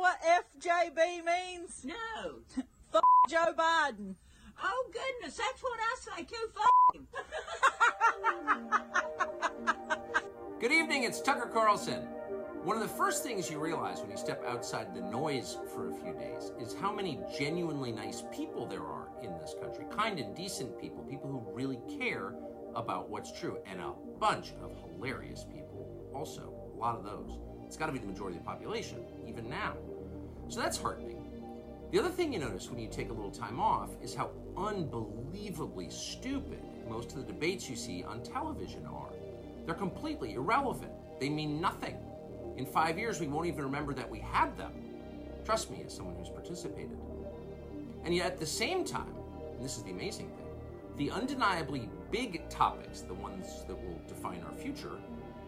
[0.00, 1.84] what FJB means?
[1.84, 2.40] No.
[2.94, 4.14] F Joe Biden.
[4.62, 6.50] Oh goodness, that's what I say too.
[6.56, 7.06] F him.
[10.60, 12.00] Good evening, it's Tucker Carlson.
[12.64, 15.94] One of the first things you realize when you step outside the noise for a
[15.94, 19.84] few days is how many genuinely nice people there are in this country.
[19.90, 22.34] Kind and decent people, people who really care
[22.74, 26.54] about what's true, and a bunch of hilarious people also.
[26.74, 27.38] A lot of those.
[27.70, 29.76] It's got to be the majority of the population, even now.
[30.50, 31.22] So that's heartening.
[31.92, 35.90] The other thing you notice when you take a little time off is how unbelievably
[35.90, 39.12] stupid most of the debates you see on television are.
[39.64, 40.90] They're completely irrelevant,
[41.20, 41.96] they mean nothing.
[42.56, 44.72] In five years, we won't even remember that we had them.
[45.44, 46.98] Trust me, as someone who's participated.
[48.04, 49.14] And yet, at the same time,
[49.54, 50.48] and this is the amazing thing,
[50.96, 54.98] the undeniably big topics, the ones that will define our future,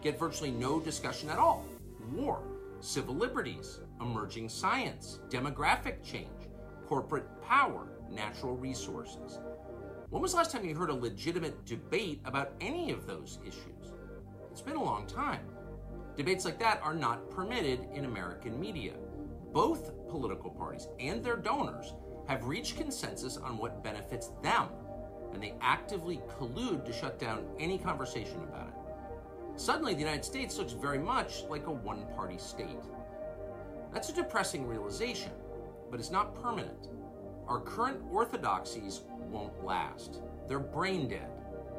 [0.01, 1.65] get virtually no discussion at all
[2.13, 2.41] war,
[2.79, 6.49] civil liberties, emerging science, demographic change,
[6.87, 9.39] corporate power, natural resources.
[10.09, 13.93] When was the last time you heard a legitimate debate about any of those issues?
[14.51, 15.45] It's been a long time.
[16.15, 18.93] Debates like that are not permitted in American media.
[19.51, 21.93] Both political parties and their donors
[22.27, 24.69] have reached consensus on what benefits them,
[25.33, 29.59] and they actively collude to shut down any conversation about it.
[29.59, 32.77] Suddenly, the United States looks very much like a one party state.
[33.93, 35.31] That's a depressing realization,
[35.91, 36.89] but it's not permanent.
[37.47, 40.21] Our current orthodoxies won't last.
[40.47, 41.29] They're brain dead.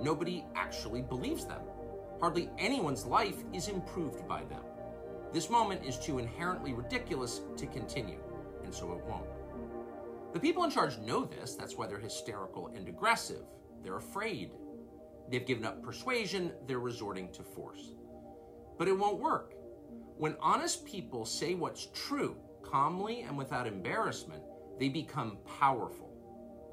[0.01, 1.61] Nobody actually believes them.
[2.21, 4.63] Hardly anyone's life is improved by them.
[5.33, 8.21] This moment is too inherently ridiculous to continue,
[8.63, 9.27] and so it won't.
[10.33, 13.43] The people in charge know this, that's why they're hysterical and aggressive.
[13.83, 14.53] They're afraid.
[15.29, 17.95] They've given up persuasion, they're resorting to force.
[18.79, 19.54] But it won't work.
[20.17, 24.43] When honest people say what's true, calmly and without embarrassment,
[24.79, 26.13] they become powerful.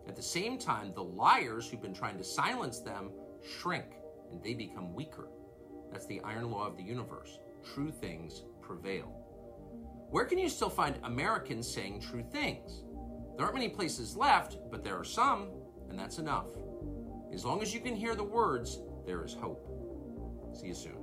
[0.07, 3.11] At the same time, the liars who've been trying to silence them
[3.43, 3.95] shrink
[4.31, 5.27] and they become weaker.
[5.91, 7.39] That's the iron law of the universe.
[7.73, 9.11] True things prevail.
[10.09, 12.83] Where can you still find Americans saying true things?
[13.35, 15.49] There aren't many places left, but there are some,
[15.89, 16.47] and that's enough.
[17.33, 19.67] As long as you can hear the words, there is hope.
[20.53, 21.00] See you soon.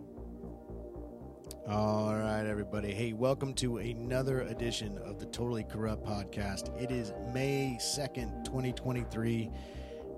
[1.70, 2.94] All right, everybody.
[2.94, 6.74] Hey, welcome to another edition of the Totally Corrupt podcast.
[6.80, 9.50] It is May 2nd, 2023,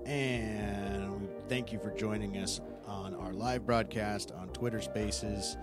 [0.05, 5.57] and thank you for joining us on our live broadcast on Twitter Spaces.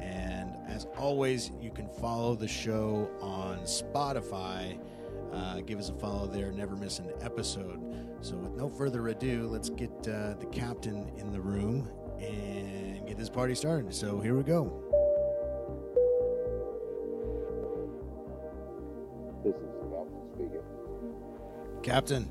[0.00, 4.76] And as always, you can follow the show on Spotify.
[5.32, 7.80] Uh, give us a follow there, never miss an episode.
[8.22, 11.88] So, with no further ado, let's get uh, the captain in the room
[12.20, 13.94] and get this party started.
[13.94, 14.87] So, here we go.
[19.48, 20.62] This is captain speaking.
[21.82, 22.30] Captain,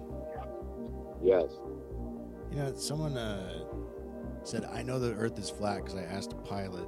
[1.24, 1.50] Yes.
[2.52, 3.64] you know, someone uh,
[4.44, 6.88] said, I know the earth is flat because I asked a pilot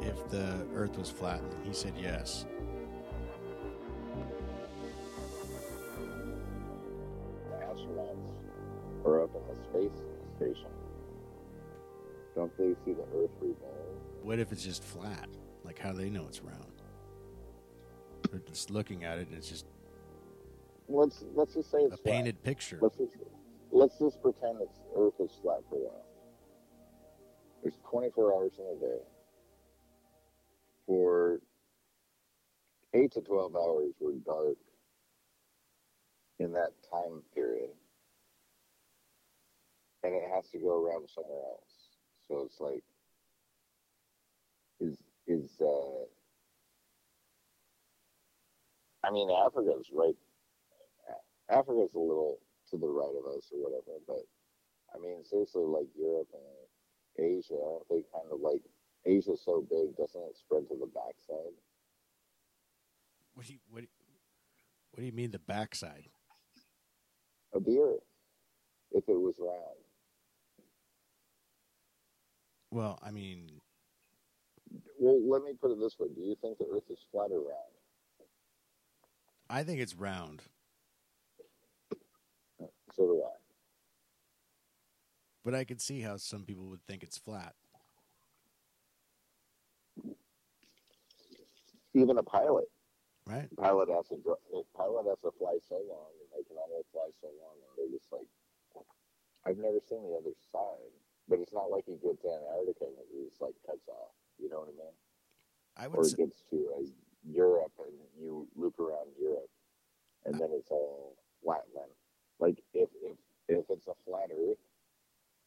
[0.00, 2.46] if the earth was flat, and he said yes.
[7.62, 8.16] Astronauts
[9.04, 9.98] are up in the space
[10.36, 10.70] station.
[12.34, 13.98] Don't they see the Earth revolve?
[14.22, 15.28] What if it's just flat?
[15.64, 16.79] Like, how do they know it's round?
[18.30, 19.66] They're just looking at it and it's just
[20.88, 22.04] Let's let's just say a it's flat.
[22.14, 22.78] painted picture.
[22.82, 23.16] Let's just
[23.70, 26.04] let's just pretend it's Earth is flat for a while.
[27.62, 29.00] There's 24 hours in a day.
[30.86, 31.40] For
[32.94, 34.56] eight to 12 hours, we're dark
[36.40, 37.70] in that time period,
[40.02, 41.70] and it has to go around somewhere else.
[42.26, 42.82] So it's like,
[44.80, 44.98] is
[45.28, 46.06] is uh,
[49.04, 50.16] I mean, Africa's right.
[51.48, 52.38] Africa's a little
[52.70, 54.24] to the right of us or whatever, but
[54.94, 58.62] I mean, seriously, like Europe and Asia, aren't they kind of like
[59.06, 61.54] Asia's so big, doesn't it spread to the backside?
[63.34, 63.88] What do you what do you,
[64.92, 66.08] what do you mean the backside?
[67.52, 68.04] Of the Earth,
[68.92, 69.80] if it was round.
[72.70, 73.60] Well, I mean,
[75.00, 77.40] Well, let me put it this way: Do you think the Earth is flat or
[77.40, 77.74] round?
[79.52, 80.42] I think it's round,
[82.94, 83.34] So do I.
[85.44, 87.54] but I could see how some people would think it's flat.
[91.94, 92.66] Even a pilot,
[93.26, 93.48] Right?
[93.56, 97.10] pilot has to a pilot has to fly so long, and they can only fly
[97.20, 98.30] so long, and they're just like,
[99.44, 100.94] I've never seen the other side,
[101.28, 104.14] but it's not like he gets to Antarctica and he just like cuts off.
[104.38, 104.94] You know what I mean?
[105.76, 106.56] I Or would he say, gets to
[107.28, 109.50] Europe and you loop around Europe,
[110.24, 111.92] and then it's all flatland.
[112.38, 113.16] Like if if
[113.48, 114.58] if it's a flat Earth,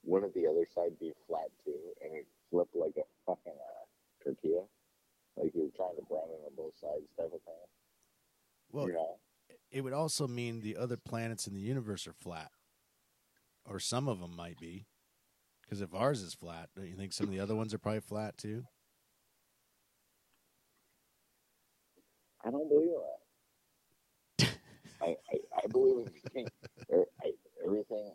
[0.05, 4.63] wouldn't the other side be flat too, and it flip like a fucking uh, tortilla?
[5.37, 7.53] Like you're trying to brown it on both sides, type of thing.
[8.71, 9.17] Well, you know,
[9.71, 12.51] it would also mean the other planets in the universe are flat,
[13.65, 14.85] or some of them might be.
[15.63, 18.01] Because if ours is flat, don't you think some of the other ones are probably
[18.01, 18.65] flat too?
[22.45, 22.91] I don't believe
[24.39, 24.47] that.
[25.01, 26.47] I, I I believe in
[26.93, 27.31] er, I,
[27.65, 28.13] everything.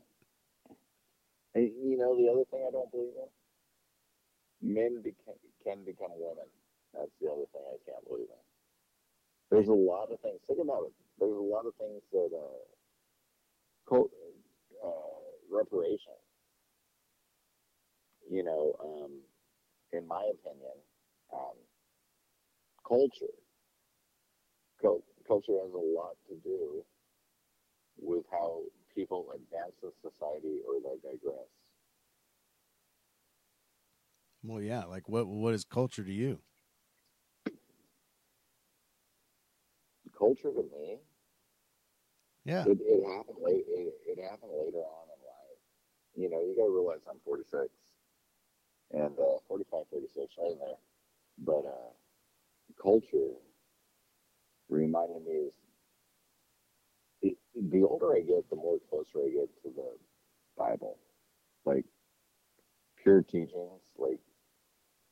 [1.55, 6.47] And, you know, the other thing I don't believe in, men beca- can become women.
[6.95, 8.45] That's the other thing I can't believe in.
[9.51, 10.41] There's a lot of things.
[10.47, 10.93] Think about it.
[11.19, 12.65] There's a lot of things that uh,
[13.89, 14.11] co-
[14.85, 15.21] uh,
[15.51, 16.19] reparation.
[18.31, 19.13] You know, um,
[19.93, 20.77] in my opinion,
[21.33, 21.57] um,
[22.87, 23.35] culture.
[24.81, 26.85] Cul- culture has a lot to do
[28.01, 28.63] with how
[28.95, 31.49] people advance in society or they digress.
[34.43, 34.85] Well, yeah.
[34.85, 35.27] Like what?
[35.27, 36.41] What is culture to you?
[40.17, 40.99] Culture to me
[42.45, 42.65] Yeah.
[42.65, 43.65] It, it happened late.
[43.69, 45.61] It, it happened later on in life.
[46.17, 47.69] You know, you got to realize I'm 46
[48.93, 50.81] and uh, 45, 46, right in there.
[51.45, 51.93] But uh,
[52.81, 53.37] culture
[54.71, 55.55] reminded me is
[57.23, 57.37] the,
[57.85, 59.93] older I get, the more closer I get to the
[60.59, 60.99] Bible.
[61.67, 61.85] Like
[63.03, 64.21] pure teachings, like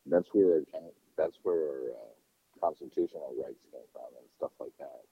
[0.06, 0.62] that's where
[1.18, 5.02] that's where our uh, constitutional rights came from and stuff like that.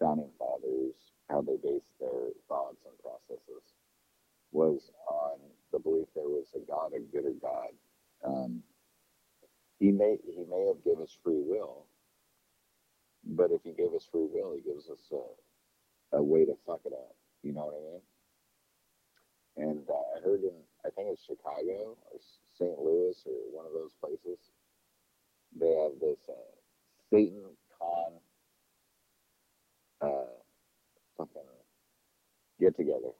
[0.00, 0.94] Founding fathers,
[1.30, 3.64] how they based their thoughts and processes
[4.52, 5.38] was on
[5.72, 7.70] the belief there was a God, a gooder God.
[8.24, 8.62] Um,
[9.80, 11.86] he may he may have given us free will,
[13.24, 16.80] but if he gave us free will, he gives us a, a way to fuck
[16.84, 17.16] it up.
[17.42, 18.00] You know what I mean?
[19.56, 20.52] And uh, I heard in
[20.84, 22.20] I think it's Chicago or
[22.58, 22.78] St.
[22.78, 24.38] Louis or one of those places,
[25.58, 26.32] they have this uh,
[27.10, 27.44] Satan
[27.78, 28.12] con
[30.00, 30.30] uh,
[31.16, 31.42] fucking
[32.60, 33.12] get together.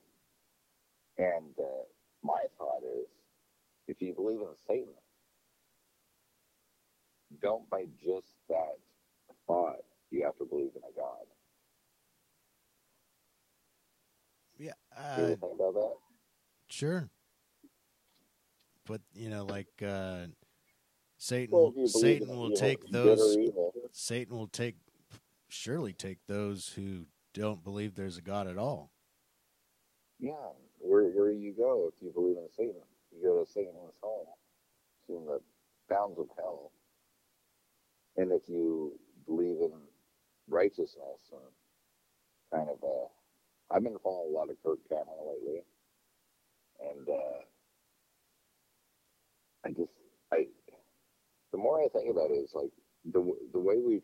[1.18, 1.84] And uh,
[2.22, 3.08] my thought is,
[3.88, 4.94] if you believe in Satan,
[7.42, 8.78] don't by just that
[9.46, 11.26] thought you have to believe in a God.
[14.58, 14.72] Yeah.
[15.16, 15.94] Do you Uh, think about that?
[16.68, 17.08] sure.
[18.86, 20.26] But you know, like uh,
[21.16, 21.56] Satan.
[21.56, 23.36] Well, if you believe Satan will take those.
[23.92, 24.76] Satan will take
[25.48, 28.90] surely take those who don't believe there's a God at all.
[30.18, 30.32] Yeah,
[30.78, 34.26] where where you go if you believe in Satan, you go to Satan's home,
[35.00, 35.40] it's in the
[35.88, 36.72] bounds of hell.
[38.16, 39.72] And if you believe in
[40.50, 41.42] righteousness and
[42.52, 43.08] kind of uh,
[43.74, 45.62] I've been following a lot of Kirk Cameron lately,
[46.80, 47.40] and uh,
[49.66, 49.92] I just
[50.32, 50.46] I
[51.52, 52.72] the more I think about it, it's like
[53.12, 53.20] the
[53.52, 54.02] the way we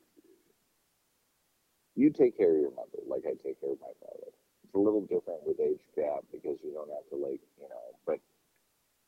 [1.97, 4.31] you take care of your mother like I take care of my father.
[4.65, 7.87] It's a little different with age gap because you don't have to like you know
[8.07, 8.21] but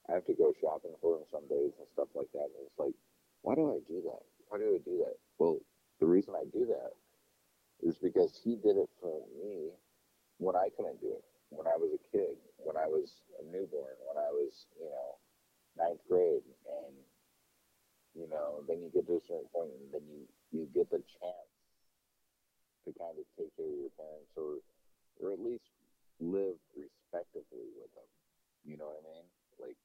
[0.09, 2.49] i have to go shopping for him some days and stuff like that.
[2.53, 2.95] And it's like
[3.43, 4.25] why do i do that?
[4.49, 5.17] Why do i do that?
[5.39, 5.59] Well
[6.01, 6.93] the reason i do that
[7.83, 9.71] is because he did it for me
[10.39, 13.95] when i couldn't do it when i was a kid when i was a newborn
[14.07, 15.19] when i was you know
[15.79, 16.43] ninth grade.
[16.67, 16.95] And
[18.19, 20.99] you know then you get to a certain point and then you you get the
[21.21, 21.53] chance
[22.83, 24.59] to kind of take care of your parents or
[25.23, 25.71] or at least
[26.19, 28.11] live respectively with them.
[28.67, 29.27] You know what I mean?
[29.61, 29.79] Like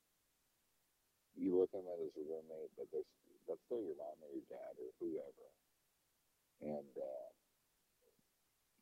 [1.38, 3.10] you look at them as a roommate, but there's
[3.46, 5.48] that's still your mom or your dad or whoever.
[6.64, 7.28] And uh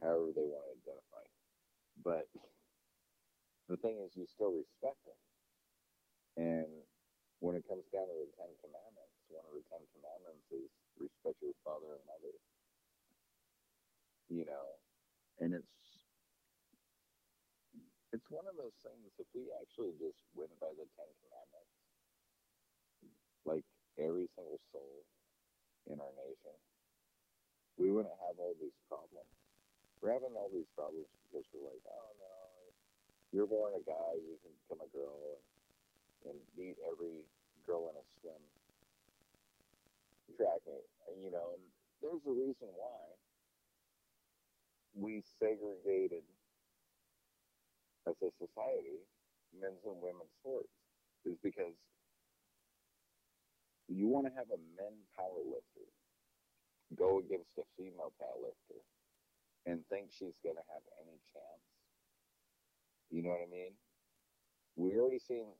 [0.05, 1.25] however they want to identify.
[2.01, 2.27] But
[3.69, 5.19] the thing is you still respect them.
[6.37, 6.71] And
[7.41, 10.69] when it comes down to the Ten Commandments, one of the Ten Commandments is
[11.01, 12.33] respect your father and mother.
[14.29, 14.65] You know,
[15.41, 15.75] and it's
[18.13, 21.75] it's one of those things if we actually just went by the ten commandments
[23.47, 23.63] like
[23.95, 25.07] every single soul
[25.87, 26.55] in our nation
[27.79, 29.25] we wouldn't have all these problems.
[30.03, 32.35] We're having all these problems because we're like oh no
[33.31, 37.23] you're born a guy you can become a girl and, and meet every
[37.63, 38.41] girl in a swim
[40.35, 41.55] track meet and, you know
[42.01, 42.99] there's a reason why
[44.97, 46.25] we segregated
[48.07, 49.01] as a society,
[49.53, 50.71] men's and women's sports,
[51.25, 51.75] is because
[53.87, 55.87] you want to have a men power lifter
[56.95, 58.79] go against a female powerlifter
[59.65, 61.65] and think she's going to have any chance.
[63.11, 63.75] You know what I mean?
[64.75, 65.51] We already seen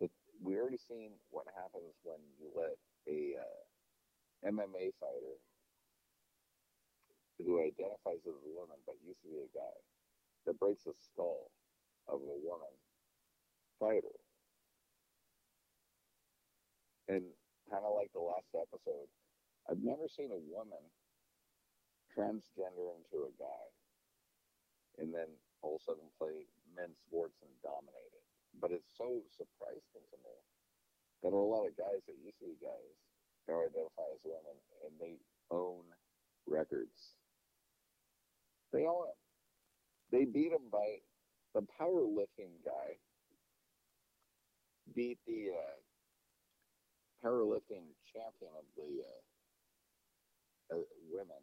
[0.00, 0.08] the
[0.42, 3.62] we already seen what happens when you let a uh,
[4.50, 5.36] MMA fighter
[7.38, 9.76] who identifies as a woman but used to be a guy
[10.46, 11.50] that breaks the skull
[12.08, 12.74] of a woman
[13.80, 14.16] fighter.
[17.08, 17.24] And
[17.70, 19.08] kind of like the last episode,
[19.68, 20.80] I've never seen a woman
[22.16, 23.64] transgender into a guy
[24.98, 25.26] and then
[25.62, 26.46] all of a sudden play
[26.76, 28.26] men's sports and dominate it.
[28.60, 30.36] But it's so surprising to me
[31.22, 32.94] that a lot of guys that to be guys
[33.48, 35.18] now identify as women and they
[35.50, 35.82] own
[36.46, 37.18] records.
[38.72, 39.23] They own them.
[40.14, 40.98] They beat him by
[41.54, 42.98] the powerlifting guy
[44.94, 45.80] beat the uh,
[47.24, 49.02] powerlifting champion of the
[50.72, 51.42] uh, uh, women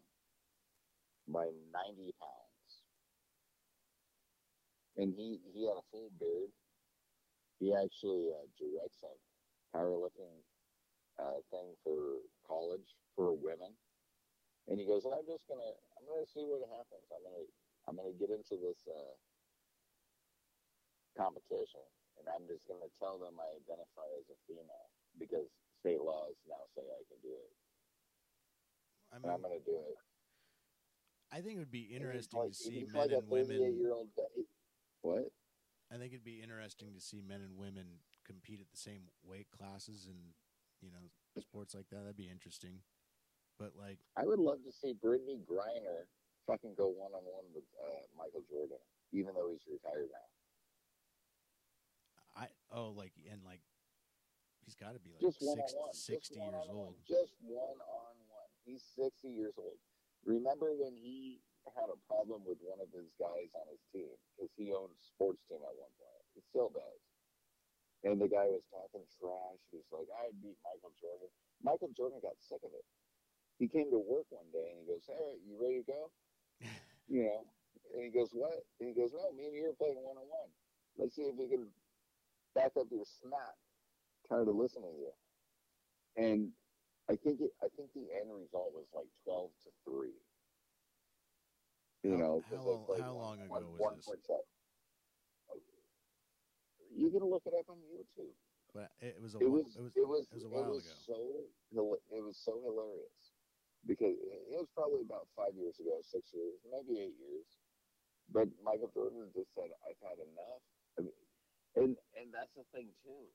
[1.28, 2.84] by 90 pounds.
[4.98, 6.51] And he, he had a full beard.
[7.60, 10.44] He actually uh, directs a powerlifting
[11.20, 13.78] uh, thing for college for women.
[14.68, 17.10] And he goes, I'm just gonna, I'm gonna see what happens.
[17.12, 17.46] I'm gonna,
[17.88, 19.14] I'm gonna get into this uh,
[21.18, 21.84] competition,
[22.20, 24.88] and I'm just gonna tell them I identify as a female
[25.20, 25.48] because
[25.82, 27.52] state laws now say I can do it.
[29.12, 29.98] I And I'm gonna do it.
[31.32, 33.58] I think it would be interesting like- to see men like and women.
[33.60, 34.44] 38-year-old guy.
[35.02, 35.32] What?
[35.90, 39.50] I think it'd be interesting to see men and women compete at the same weight
[39.52, 40.34] classes and
[40.82, 41.10] you know
[41.42, 42.02] sports like that.
[42.04, 42.84] That'd be interesting.
[43.60, 46.08] But like, I would love to see Brittney Griner
[46.48, 48.82] fucking go one on one with uh, Michael Jordan,
[49.14, 50.28] even though he's retired now.
[52.32, 53.60] I oh like and like
[54.64, 55.94] he's got to be like Just one six, on one.
[55.94, 56.96] 60 years old.
[57.04, 58.50] Just one on one.
[58.64, 59.76] He's 60 years old.
[60.24, 61.44] Remember when he
[61.76, 65.02] had a problem with one of his guys on his team because he owned a
[65.02, 66.24] sports team at one point.
[66.34, 67.02] He still does.
[68.02, 69.62] And the guy was talking trash.
[69.70, 71.30] He was like, I beat Michael Jordan.
[71.62, 72.86] Michael Jordan got sick of it.
[73.62, 76.02] He came to work one day and he goes, Hey, you ready to go?
[77.12, 77.44] You know,
[77.94, 78.63] and he goes, What?
[78.80, 80.50] And he goes, No, me and you are playing one on one.
[80.98, 81.68] Let's see if we can
[82.56, 83.56] back up your snap.
[84.30, 85.12] Tired of listening to you.
[86.15, 86.51] And
[87.10, 90.15] I think it, I think the end result was like twelve to three.
[92.03, 94.08] You How- know, how long- how one- long ago one- was one this?
[96.96, 98.34] You can look it up on YouTube.
[98.74, 100.86] But it was a It was it was it was it was a while was
[100.86, 100.96] ago.
[100.96, 103.31] so it was so hilarious
[103.86, 107.60] because it was probably about five years ago, six years, maybe eight years.
[108.30, 110.64] But Michael Jordan just said, "I've had enough."
[110.98, 111.14] I mean,
[111.76, 113.28] and and that's the thing too.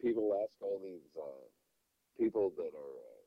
[0.00, 1.48] People ask all these uh,
[2.18, 3.24] people that are uh,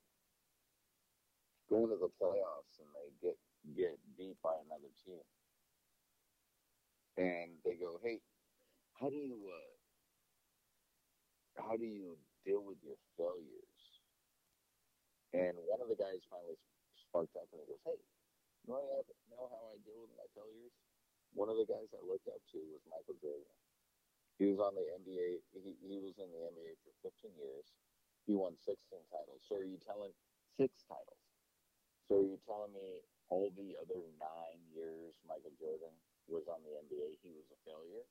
[1.70, 3.38] going to the playoffs and they get
[3.76, 5.24] get beat by another team,
[7.18, 8.22] and they go, "Hey,
[8.94, 9.74] how do you?" Uh,
[11.58, 13.65] how do you deal with your failures?
[15.36, 16.56] And one of the guys finally
[16.96, 18.00] sparked up and he goes, Hey,
[18.64, 20.72] you know, know how I deal with my failures?
[21.36, 23.52] One of the guys I looked up to was Michael Jordan.
[24.40, 27.68] He was on the NBA, he, he was in the NBA for 15 years.
[28.24, 28.80] He won 16
[29.12, 29.44] titles.
[29.48, 30.16] So are you telling
[30.56, 31.24] six titles?
[32.08, 35.92] So are you telling me all the other nine years Michael Jordan
[36.32, 38.08] was on the NBA, he was a failure?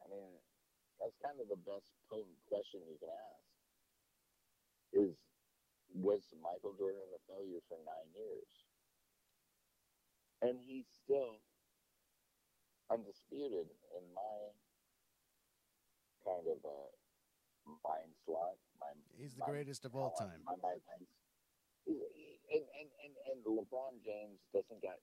[0.00, 0.32] I mean,
[0.98, 3.49] that's kind of the best potent question you can ask.
[4.92, 5.14] Is
[5.94, 8.50] was Michael Jordan a failure for nine years?
[10.42, 11.38] And he's still
[12.90, 14.36] undisputed in my
[16.24, 16.90] kind of uh,
[17.84, 18.56] mind slot.
[18.80, 18.86] My,
[19.18, 20.40] He's the my- greatest of all time.
[20.46, 20.54] My
[20.96, 21.12] thinks.
[21.86, 24.98] And, and, and, and LeBron James doesn't got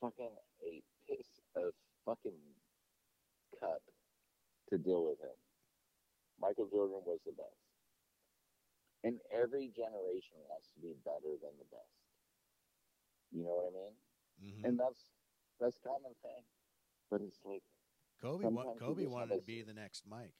[0.00, 0.32] fucking
[0.64, 1.72] a piece of
[2.04, 2.40] fucking
[3.60, 3.82] cup
[4.70, 5.36] to deal with him.
[6.40, 7.69] Michael Jordan was the best.
[9.04, 11.96] And every generation has to be better than the best.
[13.32, 13.94] You know what I mean?
[14.40, 14.64] Mhm.
[14.64, 15.10] And that's
[15.60, 16.44] that's common thing.
[17.10, 17.62] But it's like
[18.20, 20.34] Kobe wa- Kobe wanted to be the next Mike.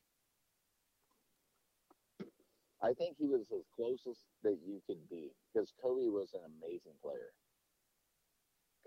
[2.83, 6.97] I think he was as closest that you could be because Kobe was an amazing
[7.03, 7.33] player.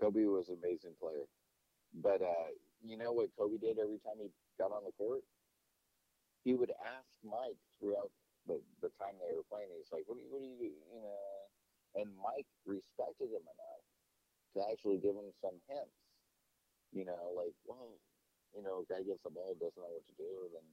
[0.00, 1.26] Kobe was an amazing player,
[1.94, 2.48] but uh,
[2.82, 5.22] you know what Kobe did every time he got on the court?
[6.44, 8.10] He would ask Mike throughout
[8.46, 9.72] the, the time they were playing.
[9.76, 11.20] He's like, "What do you, what do you, you know?"
[11.94, 13.84] And Mike respected him enough
[14.54, 15.98] to actually give him some hints.
[16.92, 17.98] You know, like, well,
[18.54, 20.66] you know, guy gets the ball, doesn't know what to do, then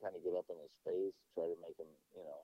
[0.00, 2.42] kind of get up in his face, try to make him, you know,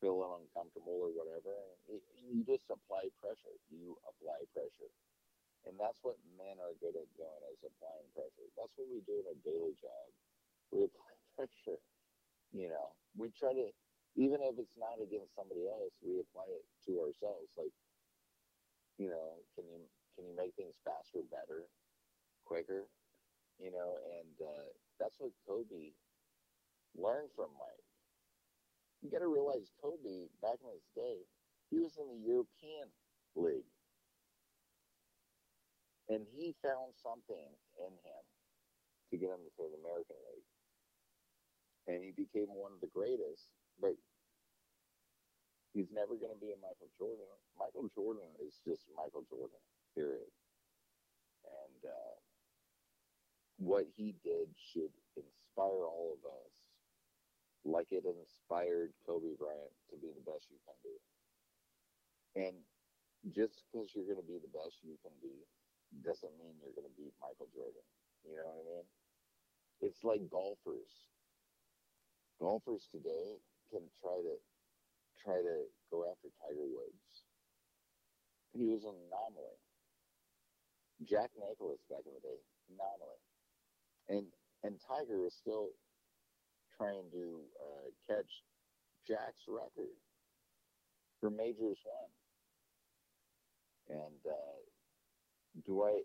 [0.00, 1.54] feeling uncomfortable or whatever,
[1.86, 3.54] it, you just apply pressure.
[3.70, 4.90] You apply pressure.
[5.68, 8.48] And that's what men are good at doing is applying pressure.
[8.58, 10.06] That's what we do in a daily job.
[10.74, 11.78] We apply pressure.
[12.52, 13.68] You know, we try to,
[14.16, 17.52] even if it's not against somebody else, we apply it to ourselves.
[17.56, 17.72] Like,
[18.98, 19.80] you know, can you
[20.16, 21.64] can you make things faster, better,
[22.44, 22.88] quicker?
[23.58, 24.68] You know, and uh,
[25.00, 25.92] that's what Kobe
[26.96, 27.86] learned from Mike.
[29.02, 31.26] You got to realize Kobe back in his day,
[31.70, 32.88] he was in the European
[33.34, 33.72] League
[36.08, 37.48] and he found something
[37.80, 38.24] in him
[39.10, 40.51] to get him to the American League.
[41.88, 43.98] And he became one of the greatest, but
[45.74, 47.26] he's never going to be a Michael Jordan.
[47.58, 49.58] Michael Jordan is just Michael Jordan,
[49.96, 50.30] period.
[51.42, 52.14] And uh,
[53.58, 56.52] what he did should inspire all of us,
[57.64, 60.96] like it inspired Kobe Bryant to be the best you can be.
[62.46, 62.56] And
[63.30, 65.46] just because you're going to be the best you can be
[66.02, 67.86] doesn't mean you're going to beat Michael Jordan.
[68.26, 68.86] You know what I mean?
[69.82, 71.11] It's like golfers.
[72.42, 73.38] Golfers today
[73.70, 74.34] can try to
[75.22, 75.56] try to
[75.94, 77.22] go after Tiger Woods.
[78.50, 79.62] He was an anomaly.
[81.06, 83.22] Jack Nicklaus back in the day, anomaly,
[84.10, 84.26] and
[84.66, 85.70] and Tiger is still
[86.76, 88.30] trying to uh, catch
[89.06, 89.94] Jack's record
[91.20, 92.10] for majors won.
[94.02, 94.58] And uh,
[95.66, 96.02] do I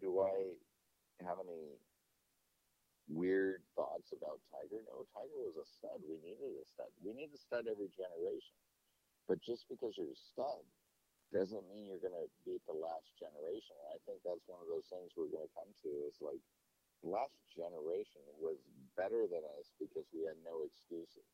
[0.00, 0.34] do I
[1.26, 1.78] have any
[3.08, 4.84] weird thoughts about Tiger?
[4.88, 6.00] No, Tiger was a stud.
[6.04, 6.92] We needed a stud.
[7.00, 8.56] We need a stud every generation.
[9.26, 10.64] But just because you're a stud
[11.32, 13.76] doesn't mean you're going to beat the last generation.
[13.84, 16.40] And I think that's one of those things we're going to come to is like
[17.04, 18.56] the last generation was
[18.96, 21.28] better than us because we had no excuses.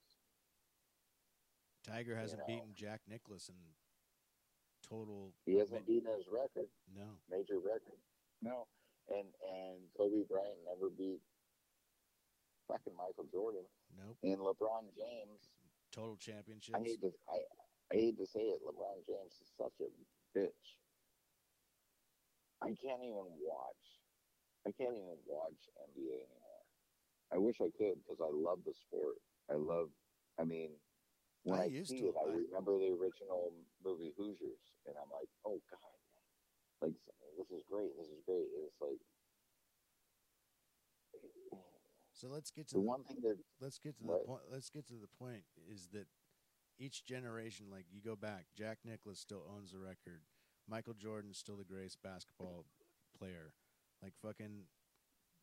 [1.86, 2.60] Tiger hasn't You know.
[2.64, 3.60] beaten Jack Nicklaus in
[4.82, 5.32] total.
[5.46, 6.68] He hasn't beaten his record.
[6.90, 8.00] No, major record.
[8.42, 8.66] No.
[9.12, 11.20] And and Kobe Bryant never beat
[12.68, 13.64] fucking Michael Jordan.
[13.96, 14.16] nope.
[14.22, 15.50] And LeBron James,
[15.92, 16.74] Total championships.
[16.76, 17.38] I hate to I,
[17.92, 19.88] I hate to say it, LeBron James is such a
[20.36, 20.66] bitch.
[22.62, 23.84] I can't even watch.
[24.66, 25.60] I can't even watch
[25.92, 26.62] NBA anymore.
[27.32, 29.20] I wish I could because I love the sport.
[29.50, 29.90] I love.
[30.40, 30.70] I mean,
[31.44, 32.08] when I I, used see to.
[32.08, 33.52] it, I I- remember the original
[33.84, 35.98] movie Hoosiers, and I'm like, oh god,
[36.80, 36.96] like
[37.38, 37.92] this is great.
[37.98, 38.48] This is great.
[38.56, 38.98] And it's like
[42.14, 44.42] So let's get to the the, one thing that let's get to the point.
[44.50, 46.06] Let's get to the point is that
[46.78, 50.22] each generation, like you go back, Jack Nicklaus still owns the record.
[50.68, 52.66] Michael Jordan's still the greatest basketball
[53.18, 53.52] player.
[54.02, 54.70] Like fucking,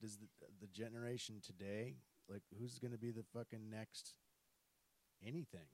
[0.02, 0.28] does the
[0.62, 1.98] the generation today
[2.30, 4.16] like who's going to be the fucking next
[5.26, 5.68] anything?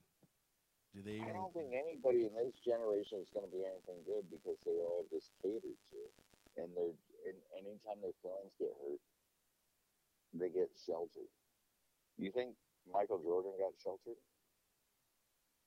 [0.94, 1.34] Do they I even?
[1.34, 5.04] don't think anybody in this generation is going to be anything good because they're all
[5.12, 6.00] just catered to,
[6.58, 6.96] and they're
[7.28, 9.02] and anytime their feelings get hurt,
[10.34, 11.30] they get sheltered.
[12.18, 12.54] Do you think
[12.90, 14.18] Michael Jordan got sheltered?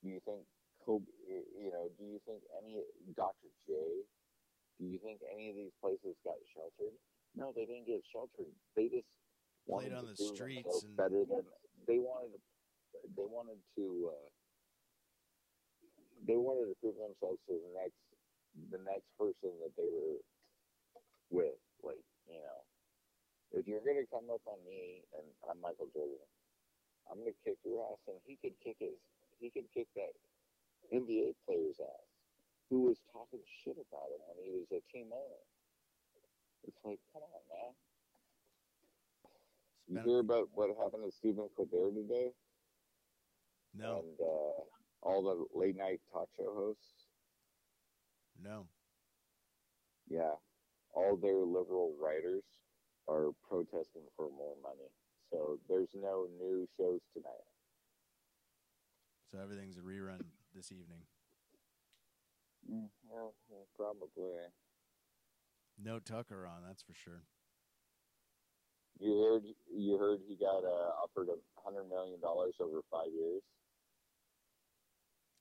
[0.04, 0.44] Do you think
[0.86, 1.06] Kobe?
[1.30, 1.90] You know?
[1.98, 2.82] Do you think any
[3.16, 3.50] Dr.
[3.68, 3.74] J?
[4.80, 6.94] Do you think any of these places got sheltered?
[7.36, 8.50] No, they didn't get sheltered.
[8.76, 9.08] They just
[9.70, 11.46] Played on the streets and- better than
[11.88, 12.34] they wanted.
[12.34, 14.12] To, they wanted to.
[14.12, 14.30] Uh,
[16.28, 18.02] they wanted to prove themselves to the next
[18.70, 20.20] the next person that they were
[21.30, 21.56] with.
[21.84, 22.60] Like, you know,
[23.52, 26.24] if you're gonna come up on me and I'm Michael Jordan,
[27.12, 28.96] I'm gonna kick your ass and he could kick his
[29.40, 30.14] he could kick that
[30.94, 32.08] NBA player's ass
[32.70, 35.44] who was talking shit about him when he was a team owner.
[36.64, 37.74] It's like, come on, man.
[39.88, 42.32] You hear about what happened to Stephen Colbert today?
[43.74, 44.62] no, And uh,
[45.02, 47.08] all the late night talk show hosts?
[48.42, 48.68] no.
[50.08, 50.36] Yeah,
[50.94, 52.44] all their liberal writers
[53.12, 54.88] are protesting for more money.
[55.32, 57.48] So there's no new shows tonight.
[59.32, 60.24] So everything's a rerun
[60.56, 61.04] this evening.
[63.08, 63.34] Well,
[63.76, 64.48] probably.
[65.82, 67.24] No Tucker on, that's for sure.
[69.00, 69.44] You heard
[69.74, 73.42] you heard he got uh, offered a hundred million dollars over five years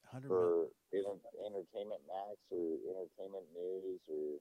[0.08, 4.40] Hundred for enter- Entertainment Max or Entertainment News or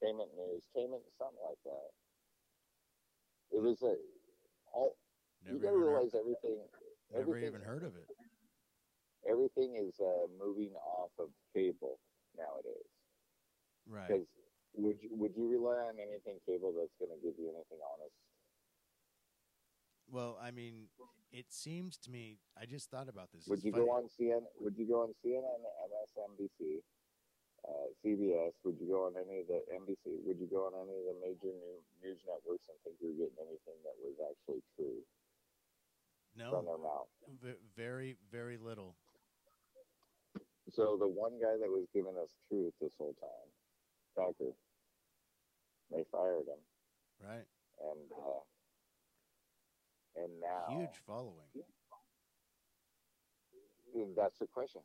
[0.00, 1.90] Payment News, Payment something like that.
[3.60, 3.94] It was a
[4.72, 4.96] all.
[5.44, 6.58] never, you gotta even heard, realize everything.
[7.12, 8.08] never even heard of it.
[9.28, 12.00] everything is uh, moving off of cable
[12.36, 12.88] nowadays.
[13.84, 14.08] Right.
[14.08, 14.26] Because
[14.80, 18.16] would you would you rely on anything cable that's going to give you anything honest?
[20.08, 20.88] Well, I mean,
[21.30, 22.38] it seems to me.
[22.60, 23.46] I just thought about this.
[23.46, 23.84] Would It's you funny.
[23.84, 24.42] go on CNN?
[24.60, 26.80] Would you go on CNN, MSNBC,
[27.68, 28.52] uh, CBS?
[28.64, 30.24] Would you go on any of the NBC?
[30.26, 33.38] Would you go on any of the major new, news networks and think you're getting
[33.40, 35.00] anything that was actually true
[36.36, 37.08] No, from their mouth?
[37.42, 38.96] v- very, very little.
[40.72, 43.48] So the one guy that was giving us truth this whole time,
[44.14, 44.52] Tucker,
[45.90, 46.62] they fired him,
[47.20, 47.46] Right?
[47.80, 48.40] and uh,
[50.22, 51.50] and now Huge following.
[54.16, 54.82] that's the question.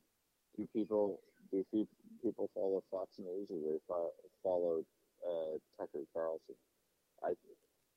[0.58, 1.20] Do people
[1.52, 1.88] do fe-
[2.24, 4.84] people follow Fox News or they fo- follow
[5.26, 6.56] uh, Tucker Carlson?
[7.24, 7.34] I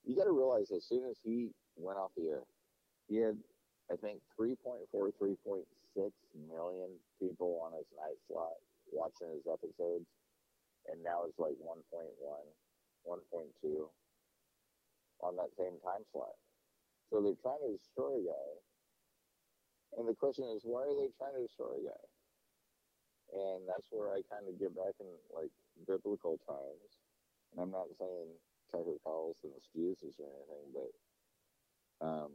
[0.04, 2.42] you got to realize as soon as he went off the air,
[3.08, 3.36] he had
[3.90, 5.64] I think 3.4, 3.6
[6.48, 8.56] million people on his night slot
[8.92, 10.06] watching his episodes,
[10.90, 11.82] and now it's like 1.1,
[13.08, 13.88] 1.2
[15.20, 16.36] on that same time slot.
[17.10, 18.48] So they're trying to destroy a guy
[19.96, 22.04] and the question is, why are they trying to destroy a guy?
[23.34, 25.52] And that's where I kind of get back in like
[25.86, 26.90] biblical times.
[27.52, 28.32] And I'm not saying
[28.72, 30.90] Tucker Carlson's Jesus or anything, but
[32.06, 32.30] um,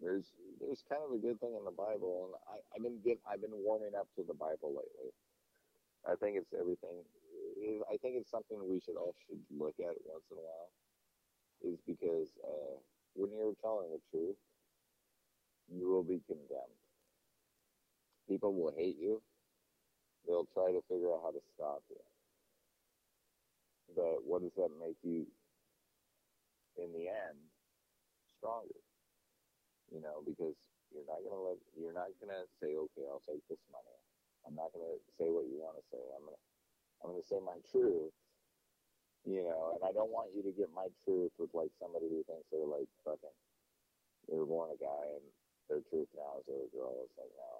[0.00, 3.20] there's there's kind of a good thing in the Bible, and I, I've been get
[3.24, 5.12] I've been warming up to the Bible lately.
[6.04, 7.04] I think it's everything.
[7.88, 10.70] I think it's something we should all should look at once in a while,
[11.64, 12.76] is because uh,
[13.14, 14.36] when you're telling the truth
[15.72, 16.83] you will be condemned.
[18.28, 19.22] People will hate you.
[20.26, 22.00] They'll try to figure out how to stop you.
[23.96, 25.26] But what does that make you,
[26.76, 27.38] in the end,
[28.38, 28.80] stronger?
[29.92, 30.56] You know, because
[30.92, 33.96] you're not gonna let you're not gonna say, okay, I'll take this money.
[34.46, 36.00] I'm not gonna say what you want to say.
[36.16, 36.42] I'm gonna
[37.04, 38.12] I'm gonna say my truth.
[39.24, 42.24] You know, and I don't want you to get my truth with like somebody who
[42.24, 43.36] thinks they're like fucking
[44.28, 45.26] they were born a guy and
[45.68, 47.04] their truth now is they're a girl.
[47.04, 47.52] It's like no,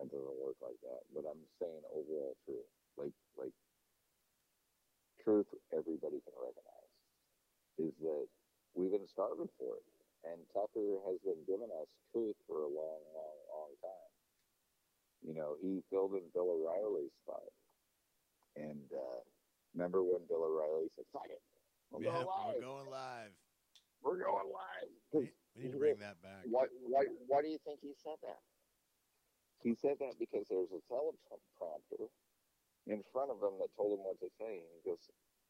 [0.00, 1.04] that doesn't work like that.
[1.12, 2.64] But I'm saying overall truth,
[2.96, 3.52] like like
[5.20, 6.92] truth, everybody can recognize
[7.78, 8.26] is that
[8.74, 9.86] we've been starving for it,
[10.24, 14.10] and Tucker has been giving us truth for a long, long, long time.
[15.20, 17.44] You know, he filled in Bill O'Reilly's spot,
[18.56, 19.20] and uh,
[19.76, 21.42] remember when Bill O'Reilly said, "Fuck it,
[21.92, 22.54] we're Yeah, going live.
[22.56, 23.32] we're going live.
[24.02, 26.46] We're going live." We, we need to bring that back.
[26.48, 28.40] why, why, why do you think he said that?
[29.62, 32.08] He said that because there's a teleprompter
[32.86, 35.04] in front of him that told him what to say, and he goes,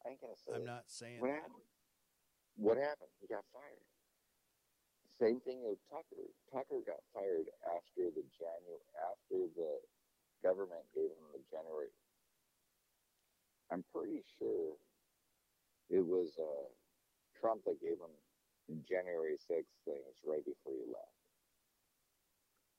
[0.05, 1.41] "I ain't gonna say." I'm it." not saying What that.
[1.41, 1.67] happened?
[2.57, 3.11] What happened?
[3.21, 3.85] He got fired.
[5.19, 6.27] Same thing with Tucker.
[6.51, 9.79] Tucker got fired after the Janu after the
[10.43, 11.93] government gave him the January.
[13.71, 14.75] I'm pretty sure
[15.89, 16.67] it was uh,
[17.39, 21.15] Trump that gave him January 6th things right before he left.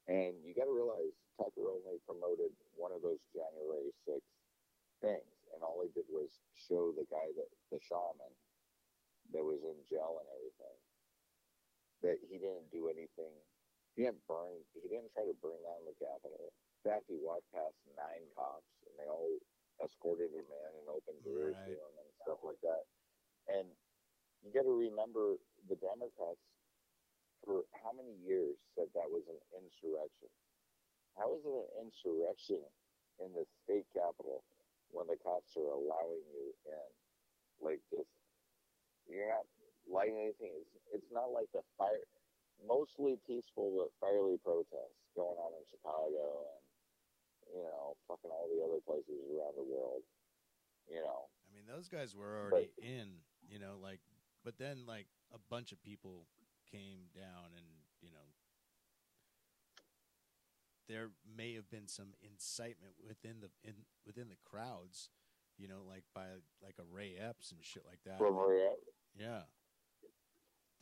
[0.09, 4.35] And you got to realize Tucker only promoted one of those January 6th
[5.01, 8.33] things, and all he did was show the guy that the shaman
[9.33, 10.79] that was in jail and everything
[12.03, 13.33] that he didn't do anything.
[13.95, 14.59] He didn't burn.
[14.75, 16.51] He didn't try to burn down the Capitol.
[16.51, 19.39] In fact, he walked past nine cops, and they all
[19.85, 21.67] escorted him in and opened doors Right.
[21.67, 22.85] to him and stuff like that.
[23.49, 23.69] And
[24.43, 25.39] you got to remember
[25.69, 26.43] the Democrats
[27.45, 30.31] for how many years said that was an insurrection.
[31.19, 32.63] How is it an insurrection
[33.21, 34.43] in the state capitol
[34.95, 36.89] when the cops are allowing you in?
[37.61, 38.09] Like just
[39.11, 39.47] you're not
[39.87, 40.55] lighting anything.
[40.63, 42.07] It's it's not like the fire,
[42.63, 46.63] mostly peaceful but fiery protests going on in Chicago and
[47.59, 50.03] you know fucking all the other places around the world.
[50.91, 54.01] You know, I mean, those guys were already in, you know, like,
[54.45, 56.27] but then like a bunch of people
[56.73, 57.67] came down, and
[58.01, 58.27] you know,
[60.89, 63.75] there may have been some incitement within the in
[64.07, 65.11] within the crowds,
[65.59, 66.25] you know, like by
[66.63, 68.19] like a Ray Epps and shit like that.
[68.19, 68.55] from where
[69.15, 69.43] Yeah.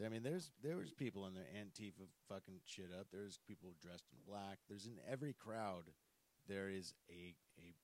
[0.05, 3.09] I mean, there's there was people in there Antifa fucking shit up.
[3.13, 4.59] There's people dressed in black.
[4.69, 5.93] There's in every crowd,
[6.49, 7.75] there is a a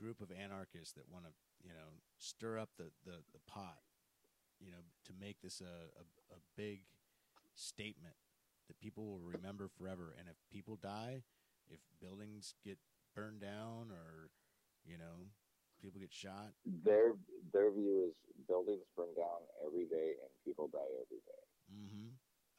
[0.00, 3.78] group of anarchists that want to you know stir up the, the, the pot,
[4.60, 5.64] you know, to make this a,
[6.00, 6.80] a a big
[7.54, 8.14] statement
[8.68, 10.14] that people will remember forever.
[10.18, 11.22] And if people die,
[11.68, 12.78] if buildings get
[13.14, 14.30] burned down, or
[14.84, 15.28] you know,
[15.80, 16.52] people get shot,
[16.84, 17.12] their
[17.52, 18.14] their view is
[18.48, 21.42] buildings burn down every day and people die every day.
[21.70, 22.08] hmm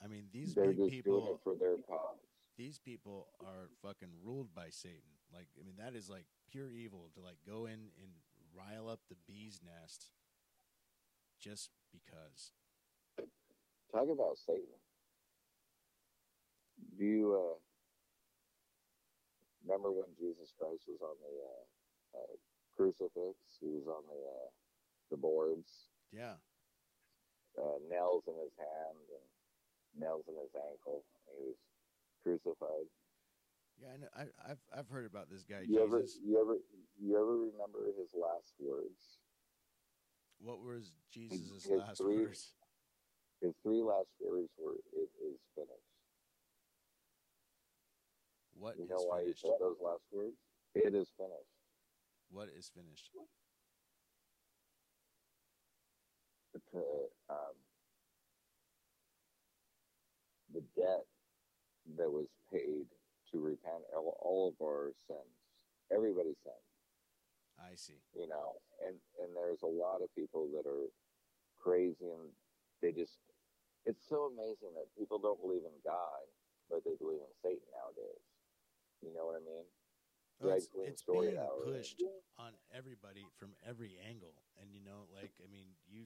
[0.03, 1.39] I mean, these They're big people.
[1.43, 2.19] for their cause.
[2.57, 5.15] these people are fucking ruled by Satan.
[5.33, 8.11] Like, I mean, that is like pure evil to like go in and
[8.53, 10.11] rile up the bee's nest
[11.39, 12.51] just because.
[13.93, 14.73] Talk about Satan.
[16.97, 17.57] Do you uh,
[19.63, 22.33] remember when Jesus Christ was on the uh, uh,
[22.75, 23.37] crucifix?
[23.61, 24.49] He was on the uh,
[25.11, 26.41] the boards, Yeah.
[27.57, 31.05] uh, nails in his hand and nails in his ankle.
[31.37, 31.57] He was
[32.23, 32.89] crucified.
[33.81, 36.19] Yeah, I know, I, I've I've heard about this guy You ever, Jesus.
[36.23, 36.57] you ever,
[36.99, 39.19] you ever remember his last words?
[40.39, 42.53] What were Jesus' his last three- words?
[43.43, 45.91] His three last words were, "It is finished."
[48.55, 49.41] What You is know why he finished?
[49.41, 50.37] said those last words?
[50.75, 51.51] It is finished.
[52.31, 53.09] What is finished?
[56.71, 56.79] To,
[57.29, 57.55] um,
[60.53, 61.05] the debt
[61.97, 62.85] that was paid
[63.31, 65.35] to repent all, all of our sins,
[65.91, 66.55] everybody's sins.
[67.59, 68.01] I see.
[68.15, 68.53] you know
[68.85, 70.89] and and there's a lot of people that are
[71.61, 72.29] crazy and
[72.81, 73.17] they just
[73.85, 76.23] it's so amazing that people don't believe in god
[76.69, 78.23] but they believe in satan nowadays.
[79.01, 79.67] You know what i mean?
[80.41, 82.03] Oh, it's being pushed
[82.39, 86.05] on everybody from every angle, and you know, like I mean, you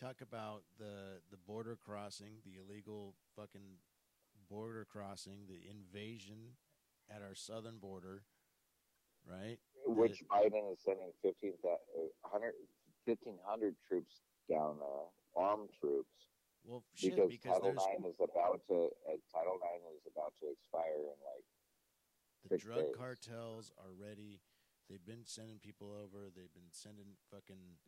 [0.00, 3.82] talk about the the border crossing, the illegal fucking
[4.48, 6.56] border crossing, the invasion
[7.10, 8.22] at our southern border,
[9.28, 9.58] right?
[9.86, 11.68] which biden is sending 15, uh,
[12.22, 12.52] 100
[13.04, 16.31] 1500 troops down there armed troops
[16.64, 20.32] Well, shit, because, because title there's 9 is about to uh, title 9 is about
[20.40, 21.46] to expire in like
[22.48, 22.94] the drug days.
[22.96, 24.40] cartels are ready.
[24.88, 26.30] They've been sending people over.
[26.34, 27.78] They've been sending fucking,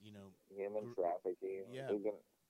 [0.00, 1.88] you know, human Gr- trafficking yeah.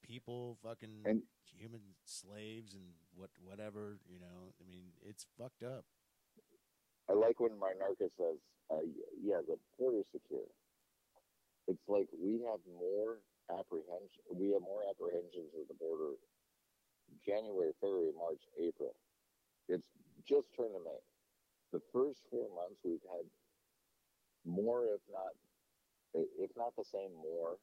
[0.03, 2.83] people fucking And- human slaves and
[3.15, 5.85] what whatever you know i mean it's fucked up
[7.09, 8.39] I like when Mayorkas says,
[8.71, 8.77] uh,
[9.21, 10.47] "Yeah, the border's secure."
[11.69, 13.19] It's like we have more
[13.51, 14.23] apprehension.
[14.31, 16.15] We have more apprehensions at the border.
[17.25, 18.95] January, February, March, April.
[19.69, 19.87] It's
[20.27, 21.03] just turned to May.
[21.73, 23.25] The first four months we've had
[24.45, 25.33] more, if not,
[26.15, 27.57] if not the same, more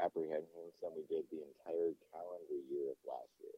[0.00, 3.56] apprehensions than we did the entire calendar year of last year.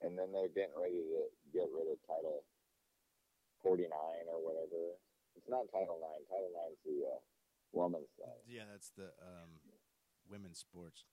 [0.00, 2.42] And then they're getting ready to get rid of Title
[3.60, 3.84] 49
[4.32, 4.96] or whatever.
[5.36, 6.32] It's not Title 9.
[6.32, 7.20] Title 9 is the uh,
[7.76, 8.40] woman's thing.
[8.48, 9.60] yeah that's the um
[10.30, 11.04] women's sports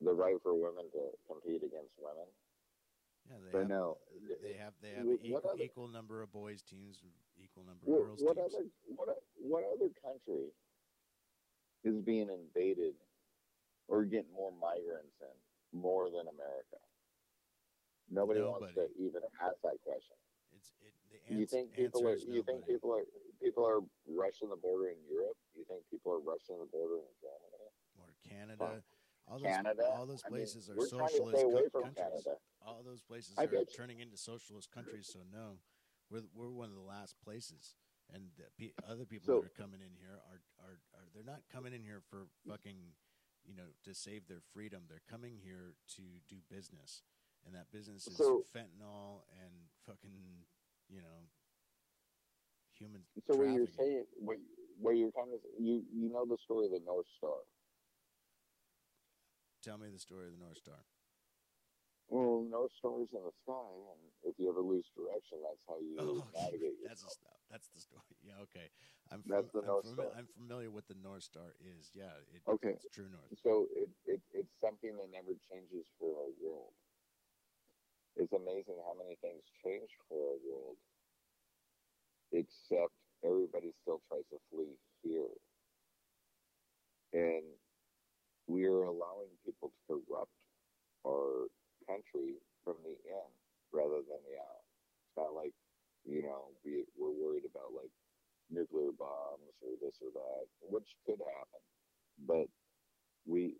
[0.00, 2.26] The right for women to compete against women.
[3.28, 3.98] yeah they But have no.
[4.42, 7.02] they have they have What equal, other- equal number of boys teams
[7.38, 8.64] equal number of What, girls what teams other
[8.96, 10.50] what o- what other country
[11.84, 12.94] is being invaded
[13.86, 15.34] or getting more migrants in
[15.80, 16.78] more than America?
[18.10, 20.16] Nobody, wants to even ask that question.
[20.56, 20.94] it's it
[21.28, 23.04] the you think people are you think people are
[23.42, 25.36] people are rushing the border in Europe?
[25.54, 27.57] You think people are rushing the border in Germany?
[28.28, 28.82] Canada
[29.26, 29.82] all those Canada?
[29.96, 32.34] all those I mean, places are we're trying to socialist co- countries Canada.
[32.64, 35.58] all those places I are turning into socialist countries so no
[36.10, 37.74] we're we're one of the last places
[38.12, 38.22] and
[38.58, 41.72] the other people So- that are coming in here are, are are they're not coming
[41.74, 42.76] in here for fucking
[43.44, 47.02] you know to save their freedom they're coming here to do business
[47.46, 49.52] and that business is So- fentanyl and
[49.86, 50.46] fucking
[50.88, 51.28] you know
[52.78, 54.38] human So what you're saying, what
[54.80, 57.36] what you're kind of you you know the story of the North Star.
[59.62, 60.84] Tell me the story of the north star
[62.08, 65.94] Well, North Star's in the sky, and if you ever lose direction, that's how you
[65.98, 66.80] Oh, navigate.
[66.86, 67.12] that's the yourself.
[67.12, 67.40] stuff.
[67.50, 68.02] That's the story.
[68.24, 68.70] Yeah, okay.
[69.10, 70.12] I'm That's the I'm, North fami- Star.
[70.16, 71.90] I'm familiar with the North Star is.
[71.94, 72.72] Yeah, it, Okay.
[72.72, 73.38] it's true north.
[73.44, 76.72] So it, it it's something that never changes for our world.
[78.16, 80.76] It's amazing how many things change for our world,
[82.32, 85.28] except everybody still tries to flee here.
[87.12, 87.44] And
[88.48, 90.32] we are allowing people to corrupt
[91.06, 91.48] our
[91.86, 93.28] country from the in
[93.72, 94.64] rather than the out.
[95.06, 95.54] It's not like,
[96.04, 97.92] you know, we, we're worried about like
[98.50, 101.62] nuclear bombs or this or that, which could happen.
[102.26, 102.48] But
[103.26, 103.56] we,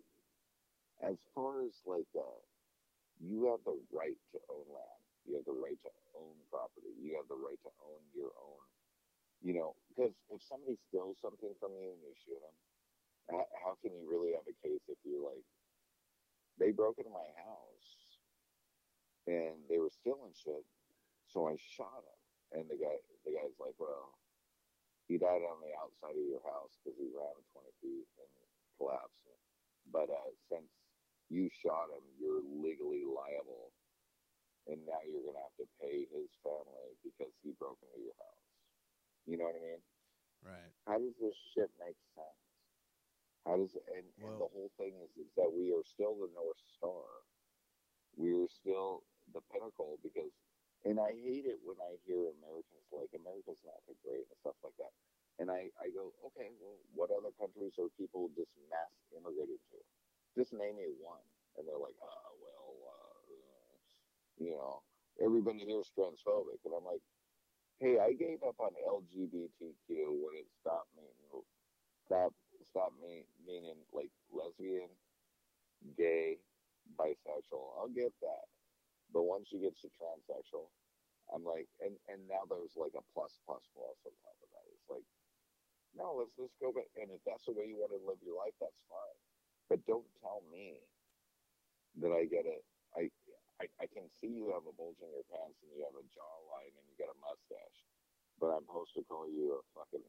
[1.03, 2.41] as far as like, uh,
[3.21, 5.01] you have the right to own land.
[5.27, 6.95] You have the right to own property.
[6.97, 8.63] You have the right to own your own,
[9.43, 12.55] you know, because if somebody steals something from you and you shoot them,
[13.29, 15.45] how, can you really have a case if you're like,
[16.57, 17.89] they broke into my house
[19.29, 20.65] and they were stealing shit,
[21.29, 22.19] so I shot him.
[22.49, 24.17] And the guy, the guy's like, well,
[25.05, 28.31] he died on the outside of your house because he ran 20 feet and
[28.77, 29.29] collapsed.
[29.89, 30.69] But uh, since
[31.29, 33.73] you shot him, you're legally liable,
[34.65, 38.45] and now you're gonna have to pay his family because he broke into your house.
[39.25, 39.81] You know what I mean?
[40.45, 40.71] Right.
[40.85, 42.48] How does this shit make sense?
[43.45, 46.29] How does and, well, and the whole thing is is that we are still the
[46.35, 47.07] North Star.
[48.17, 50.31] We are still the pinnacle because
[50.85, 54.55] and I hate it when I hear Americans like America's not that great and stuff
[54.63, 54.93] like that.
[55.39, 59.79] And I, I go, okay, well, what other countries are people just mass immigrated to?
[60.35, 61.23] Just name me one.
[61.55, 63.19] And they're like, oh, well, uh,
[64.39, 64.83] you know,
[65.23, 66.59] everybody here is transphobic.
[66.67, 67.03] And I'm like,
[67.79, 69.87] hey, I gave up on LGBTQ
[70.19, 71.07] when it stopped me,
[72.07, 72.35] stopped
[72.69, 74.89] stop me meaning like lesbian,
[75.97, 76.37] gay,
[76.97, 77.77] bisexual.
[77.77, 78.45] I'll get that.
[79.13, 80.69] But once you get to transsexual,
[81.33, 84.65] I'm like, and, and now there's like a plus, plus, plus on top of that.
[84.73, 85.05] It's like,
[85.97, 86.89] no, let's let's go back.
[86.97, 89.19] And if that's the way you want to live your life, that's fine.
[89.69, 90.81] But don't tell me
[92.01, 92.61] that I get it.
[92.93, 93.09] I,
[93.61, 96.05] I I can see you have a bulge in your pants and you have a
[96.13, 97.79] jawline and you got a mustache,
[98.37, 100.05] but I'm supposed to call you a fucking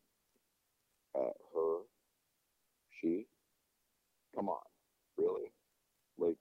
[1.16, 1.84] uh, her,
[3.00, 3.26] she.
[4.34, 4.60] Come on,
[5.18, 5.50] really?
[6.18, 6.36] Like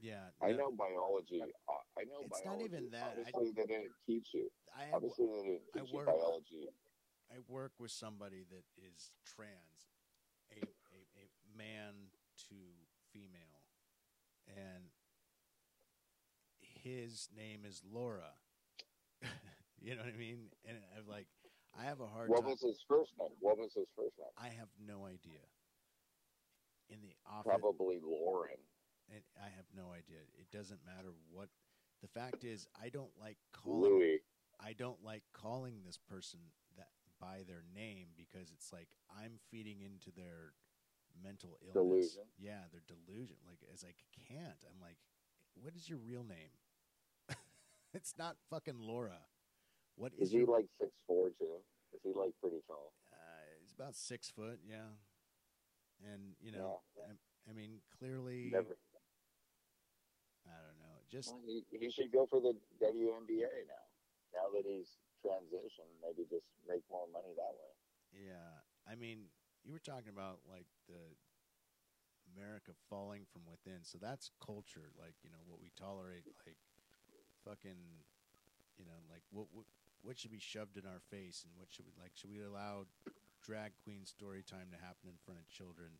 [0.00, 1.40] Yeah, I know biology.
[1.42, 2.62] uh, I know It's biology.
[2.64, 3.14] not even that.
[3.18, 4.50] I- Obviously, they didn't teach you.
[4.76, 6.68] I have, Obviously, they didn't I teach you work- biology.
[7.30, 9.90] I work with somebody that is trans,
[10.52, 11.94] a, a, a man
[12.48, 12.54] to
[13.12, 13.64] female,
[14.48, 14.84] and
[16.60, 18.30] his name is Laura.
[19.80, 20.50] you know what I mean?
[20.64, 21.26] And I'm like,
[21.78, 22.50] I have a hard What time.
[22.50, 23.30] was his first name?
[23.40, 24.32] What was his first name?
[24.38, 25.40] I have no idea.
[26.88, 28.56] In the office, Probably Lauren.
[29.10, 30.18] and I have no idea.
[30.38, 31.48] It doesn't matter what.
[32.02, 33.92] The fact is, I don't like calling.
[33.92, 34.18] Louis.
[34.60, 36.40] I don't like calling this person
[36.76, 36.88] that
[37.20, 40.52] by their name because it's like I'm feeding into their
[41.22, 41.74] mental illness.
[41.74, 42.22] Delusion.
[42.38, 43.36] Yeah, their delusion.
[43.46, 43.92] Like as I
[44.28, 44.64] can't.
[44.70, 44.98] I'm like,
[45.60, 46.54] what is your real name?
[47.94, 49.18] it's not fucking Laura.
[49.96, 50.48] What is, Is he your?
[50.48, 51.60] like six four too?
[51.94, 52.92] Is he like pretty tall?
[53.12, 53.16] uh,
[53.60, 54.60] he's about six foot.
[54.68, 54.92] Yeah,
[56.04, 57.16] and you know, I,
[57.48, 58.76] I mean, clearly, Never.
[60.46, 61.00] I don't know.
[61.10, 63.86] Just Well, he, he should go for the WNBA now.
[64.34, 67.72] Now that he's transitioned, maybe just make more money that way.
[68.30, 69.32] Yeah, I mean,
[69.64, 71.16] you were talking about like the
[72.36, 73.82] America falling from within.
[73.82, 76.60] So that's culture, like you know what we tolerate, like
[77.48, 77.80] fucking,
[78.78, 79.64] you know, like what what
[80.06, 82.14] what should be shoved in our face, and what should we like?
[82.14, 82.86] Should we allow
[83.42, 85.98] drag queen story time to happen in front of children?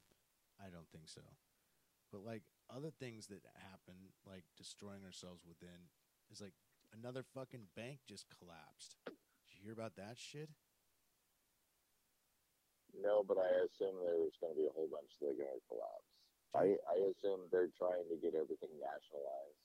[0.62, 1.26] I don't think so.
[2.14, 5.90] But like other things that happen, like destroying ourselves within,
[6.30, 6.54] is like
[6.94, 8.94] another fucking bank just collapsed.
[9.10, 10.54] Did you hear about that shit?
[12.94, 15.66] No, but I assume there's going to be a whole bunch that are going to
[15.66, 16.10] collapse.
[16.54, 19.60] I, I assume they're trying to get everything nationalized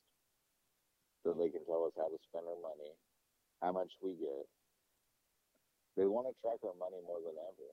[1.24, 2.92] so they can tell us how to spend our money,
[3.62, 4.46] how much we get.
[5.98, 7.70] They want to track our money more than ever.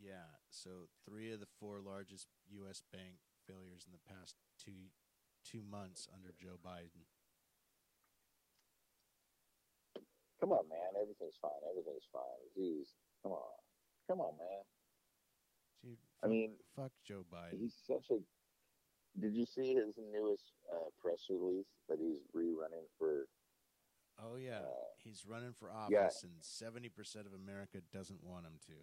[0.00, 0.40] Yeah.
[0.50, 2.28] So three of the four largest
[2.62, 2.82] U.S.
[2.92, 4.90] bank failures in the past two
[5.44, 7.04] two months under Joe Biden.
[10.40, 10.96] Come on, man.
[11.00, 11.60] Everything's fine.
[11.68, 12.40] Everything's fine.
[12.56, 12.92] Jeez.
[13.22, 13.56] Come on.
[14.08, 14.62] Come on, man.
[15.82, 17.60] Dude, I mean, fuck Joe Biden.
[17.60, 18.20] he's such a.
[19.20, 23.26] Did you see his newest uh, press release that he's rerunning for?
[24.18, 26.06] Oh yeah, uh, he's running for yeah.
[26.06, 28.78] office, and seventy percent of America doesn't want him to.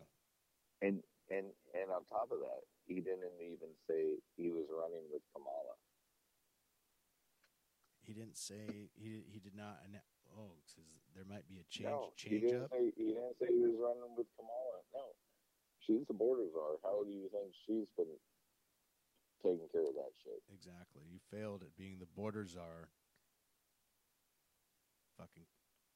[0.84, 5.24] And and and on top of that, he didn't even say he was running with
[5.32, 5.80] Kamala.
[8.04, 9.80] He didn't say he he did not.
[10.36, 10.84] Oh, says
[11.16, 12.72] there might be a change no, he change didn't up.
[12.72, 14.84] say he didn't say he was running with Kamala.
[14.92, 15.16] No,
[15.80, 16.80] she's the border czar.
[16.84, 18.12] How do you think she's been
[19.44, 20.40] taking care of that shit?
[20.52, 21.04] Exactly.
[21.08, 22.92] You failed at being the border czar.
[25.22, 25.46] Fucking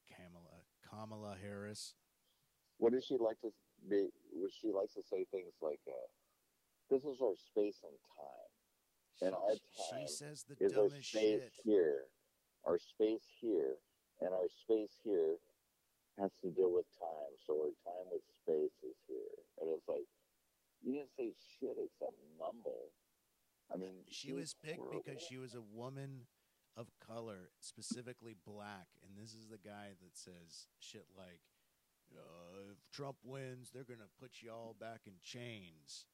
[0.06, 1.94] Kamala Kamala Harris.
[2.78, 3.50] What does she like to
[3.90, 4.06] be?
[4.62, 6.06] She likes to say things like, uh,
[6.90, 8.50] "This is our space and time."
[9.26, 11.02] And our she time says the is our space
[11.42, 11.52] shit.
[11.64, 12.06] here,
[12.64, 13.74] our space here,
[14.20, 15.38] and our space here
[16.18, 17.32] has to deal with time.
[17.46, 20.06] So our time with space is here, and it's like
[20.82, 22.92] you didn't say shit except mumble.
[23.72, 25.02] I mean, She was picked horrible.
[25.02, 26.28] because she was a woman
[26.76, 28.88] of color, specifically black.
[29.02, 31.40] And this is the guy that says shit like,
[32.14, 36.06] uh, if Trump wins, they're going to put you all back in chains.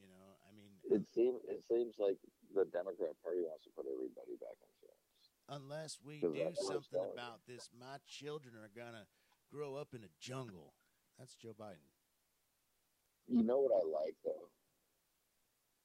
[0.00, 2.18] You know, I mean, It seems it seems like
[2.54, 5.22] the Democrat Party wants to put everybody back in chains.
[5.48, 9.06] unless we do that's what it's something about this, my children are going to
[9.52, 10.74] grow up in a jungle.
[11.18, 11.90] That's Joe Biden.
[13.28, 14.50] You know what I like though?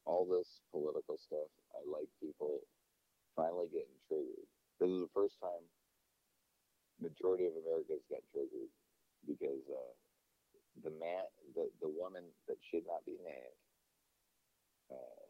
[0.06, 1.48] All this political stuff.
[1.76, 2.60] I like people
[3.40, 4.44] finally getting triggered.
[4.84, 5.64] This is the first time
[7.00, 8.68] majority of Americans got triggered
[9.24, 9.94] because uh,
[10.84, 11.24] the man,
[11.56, 13.60] the the woman that should not be named,
[14.92, 15.24] uh,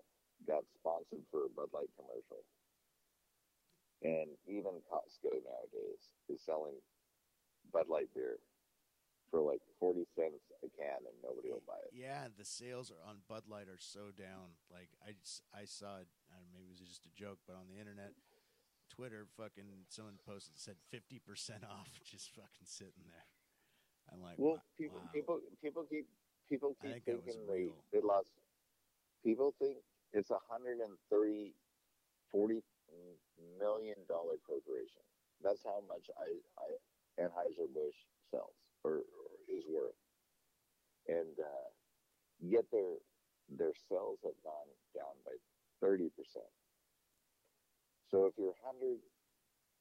[0.49, 2.41] got sponsored for a Bud Light commercial,
[4.01, 6.77] and even Costco nowadays is selling
[7.73, 8.37] Bud Light beer
[9.31, 11.93] for like forty cents a can, and nobody will buy it.
[11.93, 14.57] Yeah, the sales are on Bud Light are so down.
[14.69, 16.09] Like I, just- I saw it.
[16.29, 18.13] I don't know, maybe it was just a joke, but on the internet,
[18.89, 23.27] Twitter, fucking someone posted said fifty percent off, just fucking sitting there.
[24.11, 24.73] I'm like, Well, wow.
[24.77, 26.07] people, people, people keep
[26.49, 27.77] people keep think thinking they, real.
[27.93, 28.33] they lost.
[29.23, 29.77] People think
[30.13, 31.53] it's a hundred and thirty,
[32.31, 32.61] forty
[33.59, 35.03] million dollar corporation.
[35.43, 36.67] That's how much I, I
[37.21, 37.95] Anheuser Busch
[38.31, 39.97] sells or, or is worth,
[41.07, 41.67] and uh,
[42.39, 42.97] yet their
[43.49, 45.33] their sales have gone down by
[45.81, 46.49] thirty percent.
[48.11, 48.99] So if you're hundred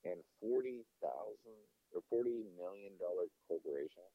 [0.04, 1.58] and forty thousand
[1.94, 4.06] or forty million dollar corporation,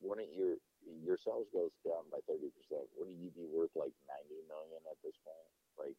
[0.00, 0.58] wouldn't your
[1.02, 2.86] your sales goes down by thirty percent?
[2.98, 5.50] Wouldn't you be worth like ninety million at this point?
[5.78, 5.96] Like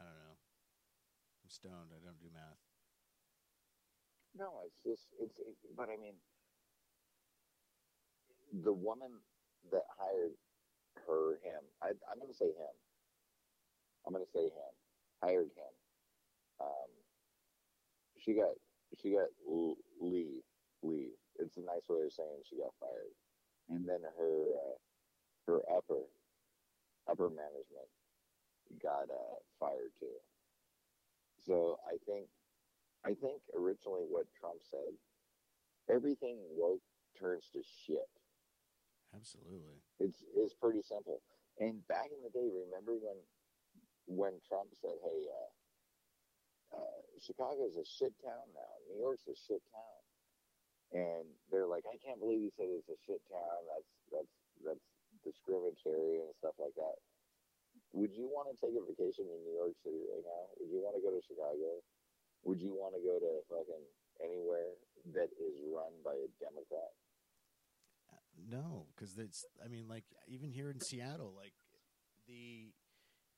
[0.00, 0.36] I don't know.
[1.44, 1.92] I'm stoned.
[1.94, 2.71] I don't do math.
[4.38, 5.38] No, it's just it's.
[5.38, 6.14] It, but I mean,
[8.64, 9.10] the woman
[9.70, 10.32] that hired
[11.06, 11.62] her, him.
[11.82, 12.74] I, I'm going to say him.
[14.06, 14.72] I'm going to say him.
[15.22, 15.72] Hired him.
[16.60, 16.90] Um,
[18.18, 18.54] she got
[19.00, 20.42] she got leave
[20.82, 21.12] leave.
[21.38, 23.14] It's a nice way of saying she got fired.
[23.68, 24.76] And then her uh,
[25.46, 26.02] her upper
[27.08, 27.88] upper management
[28.82, 30.18] got uh, fired too.
[31.46, 32.28] So I think
[33.04, 34.94] I think originally what Trump said,
[35.90, 36.82] everything woke
[37.18, 38.08] turns to shit.
[39.14, 39.82] Absolutely.
[39.98, 41.20] It's it's pretty simple.
[41.58, 43.18] And back in the day, remember when
[44.06, 45.50] when Trump said, "Hey, uh,
[46.80, 48.72] uh, Chicago's a shit town now.
[48.88, 50.00] New York's a shit town,"
[50.96, 53.58] and they're like, "I can't believe he said it's a shit town.
[53.68, 54.34] That's that's
[54.64, 54.86] that's
[55.22, 56.96] discriminatory and stuff like that."
[57.92, 60.44] Would you want to take a vacation in New York City right now?
[60.56, 61.84] Would you want to go to Chicago?
[62.44, 63.86] Would you want to go to fucking
[64.22, 64.74] anywhere
[65.14, 66.90] that is run by a Democrat?
[68.34, 69.44] No, because it's.
[69.64, 71.54] I mean, like even here in Seattle, like
[72.26, 72.72] the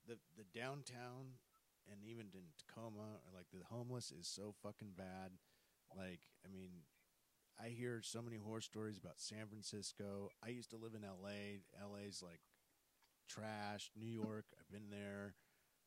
[0.07, 1.37] the the downtown
[1.91, 5.33] and even in Tacoma, or like the homeless is so fucking bad.
[5.97, 6.71] Like, I mean,
[7.61, 10.31] I hear so many horror stories about San Francisco.
[10.43, 11.61] I used to live in L.A.
[11.81, 12.41] L.A.'s like
[13.29, 13.91] trash.
[13.97, 15.35] New York, I've been there.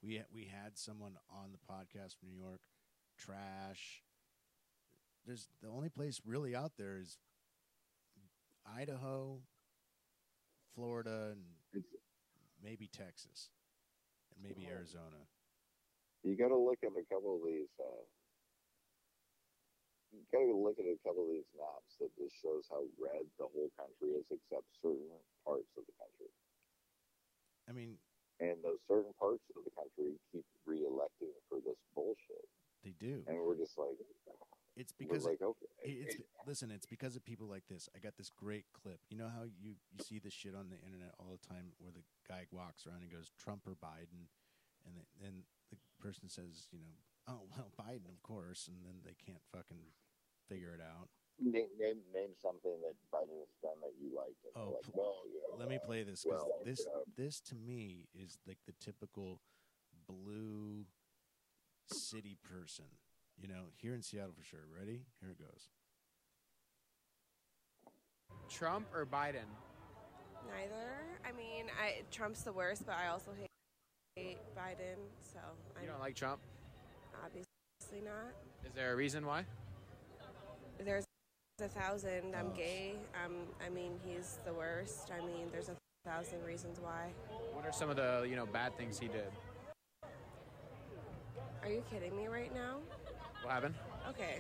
[0.04, 2.62] We we had someone on the podcast from New York.
[3.18, 4.04] Trash.
[5.26, 7.18] There's the only place really out there is
[8.66, 9.42] Idaho,
[10.76, 11.44] Florida, and
[11.74, 11.88] It's
[12.64, 13.50] maybe Texas,
[14.34, 14.72] and maybe Oh.
[14.72, 15.28] Arizona.
[16.24, 17.70] you got to look at a couple of these.
[17.80, 18.04] Uh,
[20.12, 23.24] you got to look at a couple of these maps that just shows how red
[23.38, 25.08] the whole country is, except certain
[25.44, 26.32] parts of the country.
[27.68, 27.98] I mean,
[28.40, 32.48] And those certain parts of the country keep re-electing for this bullshit,
[32.88, 33.24] they do.
[33.28, 34.00] and we're just like,
[34.76, 36.72] It's because like, okay, it's it- listen.
[36.72, 37.90] It's because of people like this.
[37.96, 39.00] I got this great clip.
[39.10, 41.92] You know how you you see this shit on the internet all the time, where
[41.92, 44.30] the guy walks around and goes Trump or Biden,
[44.86, 46.94] and then the person says, you know,
[47.28, 49.92] oh well, Biden, of course, and then they can't fucking
[50.48, 51.10] figure it out.
[51.42, 55.58] name, name name something that Biden has done that you like Oh, like, well, yeah,
[55.60, 57.02] Let me uh, play this because well, this yeah.
[57.18, 59.42] this to me is like the typical
[60.08, 60.86] blue
[61.88, 62.86] city person.
[63.42, 64.62] You know, here in Seattle for sure.
[64.78, 65.02] Ready?
[65.22, 65.70] Here it goes.
[68.50, 69.48] Trump or Biden?
[70.48, 70.90] Neither.
[71.28, 73.50] I mean, I Trump's the worst, but I also hate,
[74.16, 75.40] hate Biden, so
[75.76, 76.40] You I'm don't like Trump?
[77.24, 78.34] obviously not.
[78.66, 79.44] Is there a reason why?
[80.80, 81.04] There's
[81.62, 82.36] a thousand.
[82.36, 82.56] I'm Oh.
[82.56, 82.96] gay.
[83.26, 83.34] Um,
[83.66, 85.12] I mean, he's the worst.
[85.12, 85.76] I mean, there's a
[86.06, 87.12] thousand reasons why.
[87.54, 89.32] What are some of the you know bad things he did?
[91.68, 92.78] Are you kidding me right now?
[93.44, 93.76] What happened?
[94.08, 94.40] Okay,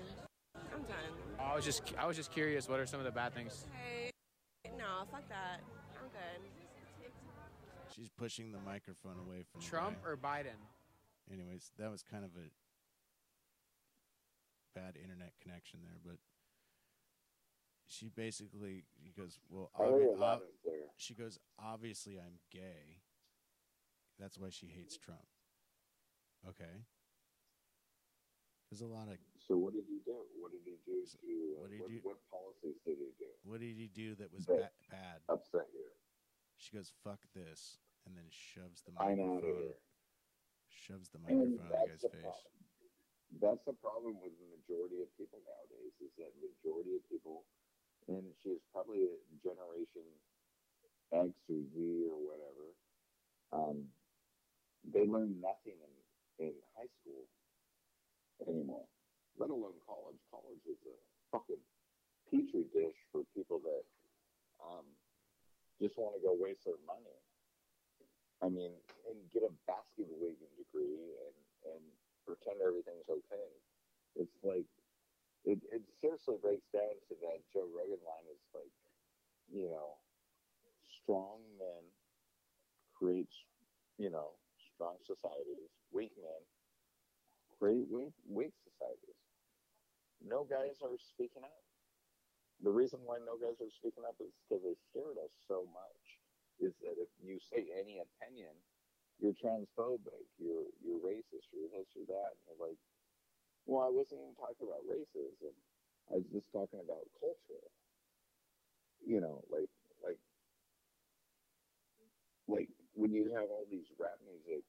[0.73, 0.95] I'm done.
[1.38, 2.69] I was just I was just curious.
[2.69, 3.65] What are some of the bad things?
[3.75, 4.11] Hey,
[4.78, 5.59] no, fuck that.
[6.01, 6.49] I'm good.
[7.93, 10.09] She's pushing the microphone away from Trump guy.
[10.09, 10.55] or Biden?
[11.30, 12.47] Anyways, that was kind of a
[14.80, 16.15] bad internet connection there, but
[17.88, 23.01] she basically he goes, "Well, obvi- heard a lot ob- she goes, obviously I'm gay.
[24.17, 25.28] That's why she hates Trump."
[26.47, 26.86] Okay.
[28.70, 30.20] There's a lot of So what did he do?
[30.43, 31.18] What did he do to?
[31.24, 32.07] Uh, what what, did he do?
[32.07, 33.32] what policies did he do?
[33.47, 35.24] what did he do that was ba- bad?
[35.32, 35.88] Upset you?
[36.59, 39.78] She goes, "Fuck this," and then shoves the I'm out of microphone,
[40.68, 42.28] shoves the microphone on the guy's the face.
[42.28, 42.55] problem.
[43.39, 45.95] That's the problem with the majority of people nowadays.
[46.03, 47.47] Is that majority of people,
[48.11, 50.03] and she is probably a generation
[51.15, 51.76] X or Z
[52.11, 52.65] or whatever.
[53.55, 53.88] Um,
[54.84, 55.93] they learn nothing in
[56.51, 57.28] in high school
[58.45, 58.85] anymore,
[59.39, 60.19] let alone college.
[60.29, 60.95] College is a
[61.31, 61.61] fucking
[62.29, 63.83] petri dish for people that
[64.61, 64.85] um,
[65.81, 67.17] just want to go waste their money.
[68.43, 68.69] I mean,
[69.09, 71.38] and get a basket wigging degree and,
[71.73, 71.83] and
[72.21, 73.49] pretend everything's okay.
[74.13, 74.69] It's like,
[75.41, 78.73] it, it seriously breaks down to that Joe Rogan line is like,
[79.49, 79.97] you know,
[81.01, 81.81] strong men
[82.93, 83.33] creates,
[83.97, 84.38] you know,
[84.75, 86.43] strong societies, weak men
[87.60, 89.22] create weak, weak societies.
[90.22, 91.64] No guys are speaking up.
[92.64, 96.01] The reason why no guys are speaking up is because they scared us so much.
[96.58, 98.53] Is that if you say any opinion,
[99.22, 102.82] you're transphobic, you're you're racist, you're this or that, and you're like,
[103.66, 105.53] well, I wasn't even talking about racism.
[106.10, 107.66] I was just talking about culture.
[109.05, 109.70] You know, like
[110.01, 110.22] like
[112.47, 114.66] like when you have all these rap music,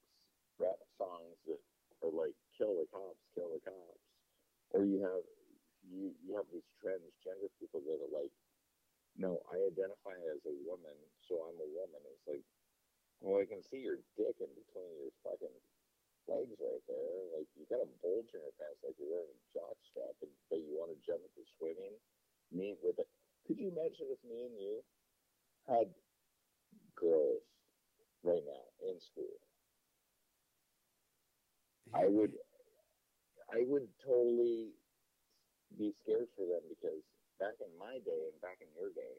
[0.59, 1.61] rap songs that
[2.05, 4.03] are like kill the cops, kill the cops,
[4.75, 5.23] or you have
[5.87, 8.35] you you have these transgender people that are like,
[9.15, 12.03] no, I identify as a woman, so I'm a woman.
[12.11, 12.43] It's like,
[13.23, 15.55] well, I can see your dick in between your fucking
[16.27, 17.31] legs right there.
[17.31, 20.31] Like you got a bulge in your pants, like you're wearing a jock strap, and,
[20.51, 21.95] but you want to jump into swimming.
[22.51, 23.07] Me with it.
[23.45, 24.81] Could you imagine if me and you
[25.69, 25.87] had
[26.97, 27.45] girls
[28.23, 29.37] right now in school?
[31.93, 32.33] I would,
[33.51, 34.69] I would totally
[35.77, 37.01] be scared for them because
[37.39, 39.15] back in my day and back in your day,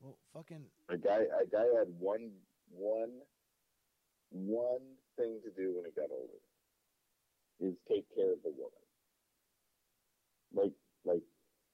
[0.00, 2.30] Well, fucking a guy, a guy had one,
[2.70, 3.20] one,
[4.30, 4.82] one
[5.16, 6.42] thing to do when he got older
[7.60, 8.84] is take care of the woman.
[10.52, 10.72] Like,
[11.04, 11.22] like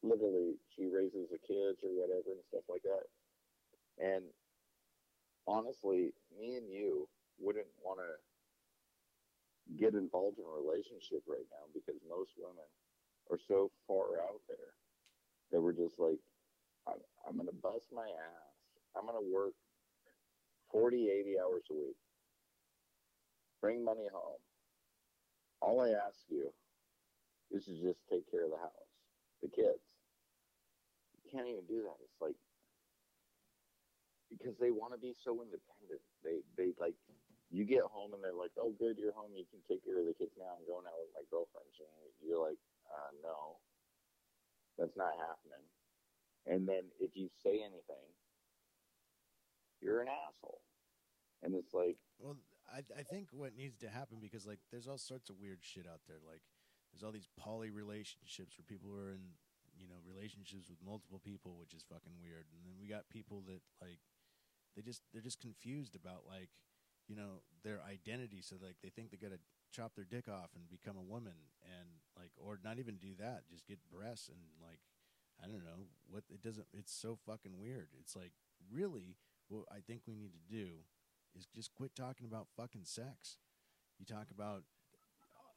[0.03, 3.07] literally, she raises the kids or whatever and stuff like that.
[3.99, 4.25] And
[5.47, 8.13] honestly, me and you wouldn't want to
[9.79, 12.65] get involved in a relationship right now because most women
[13.31, 14.75] are so far out there
[15.51, 16.21] that we're just like,
[16.87, 18.55] I'm, I'm going to bust my ass.
[18.97, 19.55] I'm going to work
[20.73, 21.97] 40, 80 hours a week.
[23.61, 24.41] Bring money home.
[25.61, 26.55] All I ask you
[27.51, 28.73] is to just take care of the house,
[29.43, 29.83] the kids.
[31.25, 31.97] You can't even do that.
[32.05, 32.37] It's like,
[34.31, 36.01] because they want to be so independent.
[36.25, 36.95] They, they like,
[37.51, 39.35] you get home and they're like, oh, good, you're home.
[39.35, 40.55] You can take care of the kids now.
[40.55, 43.59] I'm going out with my girlfriend." And you're like, uh, no,
[44.79, 45.67] that's not happening.
[46.47, 48.07] And then if you say anything,
[49.81, 50.61] you're an asshole.
[51.43, 52.37] And it's like, Well,
[52.69, 55.87] I I think what needs to happen because like there's all sorts of weird shit
[55.87, 56.21] out there.
[56.21, 56.43] Like
[56.93, 59.37] there's all these poly relationships where people are in
[59.77, 62.45] you know relationships with multiple people, which is fucking weird.
[62.53, 64.01] And then we got people that like
[64.77, 66.51] they just they're just confused about like
[67.11, 68.39] you know their identity.
[68.41, 69.43] So like they think they gotta
[69.75, 71.35] chop their dick off and become a woman,
[71.67, 74.79] and like or not even do that, just get breasts and like
[75.43, 76.71] I don't know what it doesn't.
[76.73, 77.89] It's so fucking weird.
[77.99, 78.33] It's like
[78.71, 80.87] really what I think we need to do
[81.37, 83.39] is just quit talking about fucking sex.
[83.99, 84.63] You talk about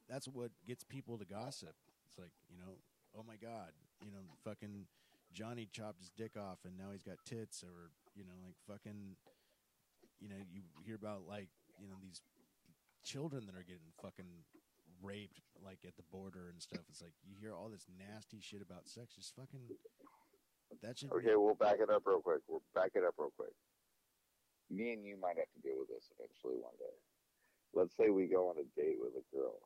[0.09, 1.75] that's what gets people to gossip.
[2.09, 2.81] It's like you know,
[3.15, 3.71] oh my god,
[4.03, 4.87] you know, fucking
[5.33, 9.17] Johnny chopped his dick off and now he's got tits, or you know, like fucking,
[10.23, 12.23] you know, you hear about like you know these
[13.03, 14.47] children that are getting fucking
[15.03, 16.87] raped like at the border and stuff.
[16.87, 19.19] It's like you hear all this nasty shit about sex.
[19.19, 19.67] Just fucking
[20.81, 22.39] that should okay, we'll back it up real quick.
[22.47, 23.51] We'll back it up real quick.
[24.71, 26.97] Me and you might have to deal with this eventually one day.
[27.75, 29.59] Let's say we go on a date with a girl,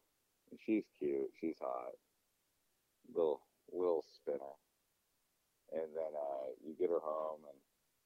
[0.49, 1.93] and she's cute, she's hot,
[3.14, 4.58] little little spinner,
[5.72, 7.60] and then uh, you get her home and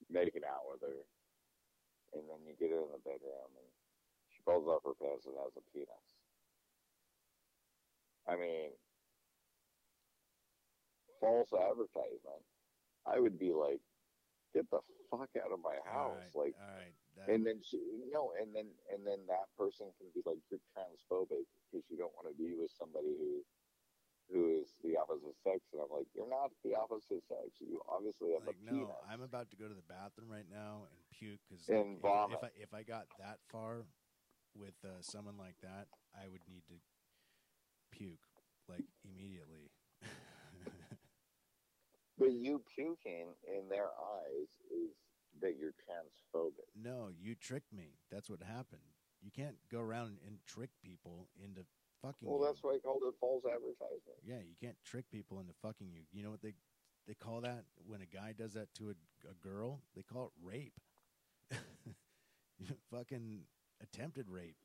[0.10, 1.06] making out with her,
[2.14, 3.70] and then you get her in the bedroom, and
[4.32, 6.08] she pulls off her pants and has a penis.
[8.28, 8.72] I mean,
[11.20, 12.44] false advertisement.
[13.06, 13.82] I would be like,
[14.54, 16.56] get the fuck out of my house, right, like.
[16.60, 16.94] all right.
[17.20, 17.76] That, And then she,
[18.08, 22.16] no, and then and then that person can be like, you're transphobic because you don't
[22.16, 23.44] want to be with somebody who
[24.32, 25.60] who is the opposite sex.
[25.74, 27.60] And I'm like, you're not the opposite sex.
[27.60, 28.88] You obviously have like a penis.
[28.88, 32.40] no, I'm about to go to the bathroom right now and puke because And if,
[32.40, 33.84] if I if I got that far
[34.56, 36.80] with uh, someone like that, I would need to
[37.92, 38.26] puke
[38.68, 39.72] like immediately.
[42.18, 44.94] But you puking in their eyes is
[45.42, 46.70] that you're transphobic.
[46.76, 47.98] no, you tricked me.
[48.12, 48.82] That's what happened.
[49.24, 51.62] You can't go around and trick people into
[52.02, 52.28] fucking.
[52.28, 52.46] Well, you.
[52.46, 54.20] that's why I called it false advertisement.
[54.26, 56.02] Yeah, you can't trick people into fucking you.
[56.12, 56.54] You know what they
[57.08, 59.82] they call that when a guy does that to a, a girl?
[59.96, 60.80] They call it rape.
[62.92, 63.42] fucking
[63.82, 64.56] attempted rape.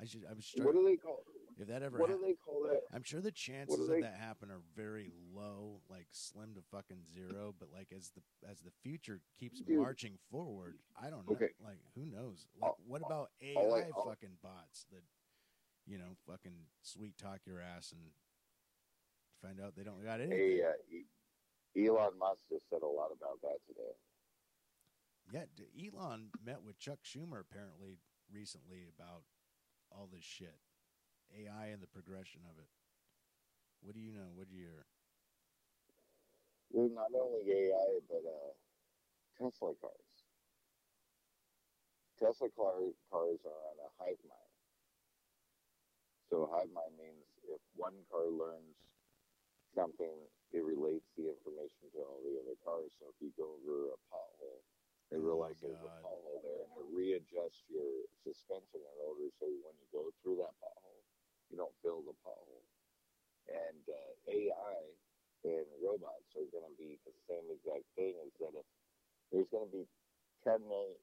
[0.00, 0.24] I should.
[0.28, 0.50] I was.
[0.56, 1.22] What do they call?
[1.56, 1.98] If that ever.
[1.98, 2.80] What hap- do they call that?
[2.92, 7.04] I'm sure the chances do of that happen are very low, like slim to fucking
[7.14, 7.54] zero.
[7.58, 9.78] But like as the as the future keeps Dude.
[9.78, 11.36] marching forward, I don't know.
[11.36, 11.50] Okay.
[11.64, 12.48] Like who knows?
[12.60, 15.02] Like, what about AI all I- all- fucking bots that
[15.86, 18.00] you know fucking sweet talk your ass and
[19.42, 20.38] find out they don't got anything?
[20.38, 20.72] Hey, uh,
[21.76, 23.94] Elon Musk just said a lot about that today.
[25.32, 27.98] Yeah, Elon met with Chuck Schumer apparently
[28.32, 29.22] recently about
[29.90, 30.58] all this shit,
[31.32, 32.68] AI and the progression of it.
[33.80, 34.32] What do you know?
[34.34, 34.86] What do you hear?
[36.70, 38.52] Well, not only AI, but uh,
[39.38, 40.10] Tesla cars.
[42.18, 42.72] Tesla car,
[43.10, 44.43] cars are on a hive mind.
[46.34, 48.74] So hive mind means if one car learns
[49.70, 50.18] something,
[50.50, 52.90] it relates the information to all the other cars.
[52.98, 54.58] So if you go over a pothole,
[55.14, 59.30] it Oh my realizes there's a pothole there, and it readjusts your suspension in order
[59.38, 61.06] so when you go through that pothole,
[61.54, 62.66] you don't fill the pothole.
[63.46, 64.82] And uh, AI
[65.46, 68.18] and robots are going to be the same exact thing.
[68.26, 68.66] Is that if
[69.30, 69.86] there's going to be
[70.42, 70.98] 10 million,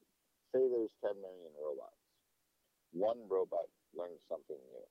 [0.52, 1.96] say there's 10 million robots,
[2.92, 4.88] one robot learns something new.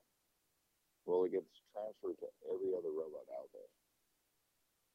[1.06, 3.70] Well, it gets transferred to every other robot out there.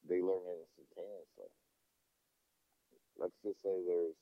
[0.08, 1.52] They learn it instantaneously.
[3.20, 4.16] Let's just say there's,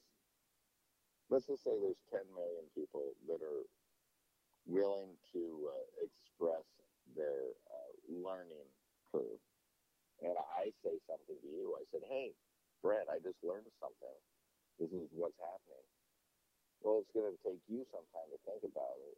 [1.30, 3.64] let's just say there's 10 million people that are
[4.66, 6.66] willing to uh, express
[7.14, 8.66] their uh, learning
[9.14, 9.42] curve.
[10.24, 11.78] And I say something to you.
[11.78, 12.34] I said, hey,
[12.82, 14.18] Brett, I just learned something.
[14.80, 15.86] This is what's happening.
[16.82, 19.18] Well, it's going to take you some time to think about it,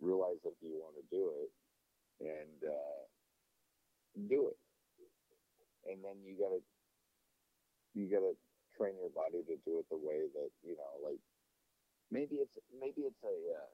[0.00, 1.50] realize if you want to do it,
[2.20, 3.00] and uh,
[4.28, 4.58] do it.
[5.88, 6.60] And then you got to
[7.96, 8.36] you got to
[8.76, 11.20] train your body to do it the way that you know, like
[12.12, 13.70] maybe it's maybe it's a uh,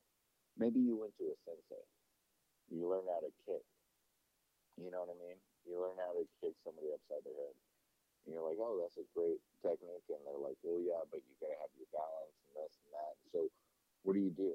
[0.56, 1.84] maybe you went to a sensei,
[2.70, 3.64] you learn how to kick.
[4.78, 5.40] You know what I mean?
[5.64, 7.56] You learn how to kick somebody upside their head.
[8.26, 10.04] And you're like, oh, that's a great technique.
[10.10, 12.90] And they're like, well, yeah, but you got to have your balance and this and
[12.92, 13.14] that.
[13.30, 13.38] So,
[14.04, 14.52] what do you do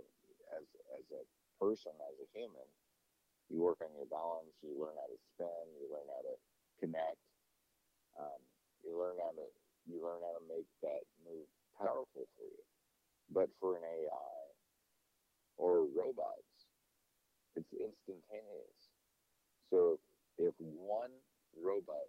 [0.53, 0.67] as
[0.99, 1.23] as a
[1.57, 2.67] person, as a human?
[3.51, 4.55] You work on your balance.
[4.63, 5.65] You learn how to spin.
[5.75, 6.35] You learn how to
[6.79, 7.19] connect.
[8.15, 8.39] Um,
[8.79, 9.47] you learn how to
[9.91, 11.43] you learn how to make that move
[11.75, 12.63] powerful for you.
[13.27, 14.39] But for an AI
[15.57, 16.55] or robots,
[17.55, 18.79] it's instantaneous.
[19.69, 19.99] So
[20.37, 21.11] if one
[21.59, 22.07] robot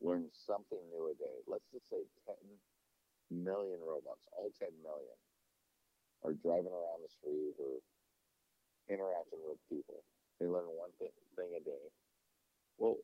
[0.00, 2.36] learns something new a day, let's just say 10
[3.44, 5.18] million robots, all 10 million,
[6.24, 7.80] are driving around the street or
[8.88, 10.04] interacting with people.
[10.40, 11.84] They learn one thing, thing a day.
[12.78, 12.98] Well,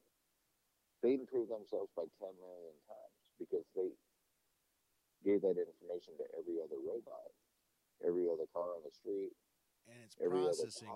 [1.02, 3.88] they improve themselves by 10 million times because they
[5.24, 7.30] gave that information to every other robot,
[8.04, 9.32] every other car on the street.
[9.88, 10.88] and it's processing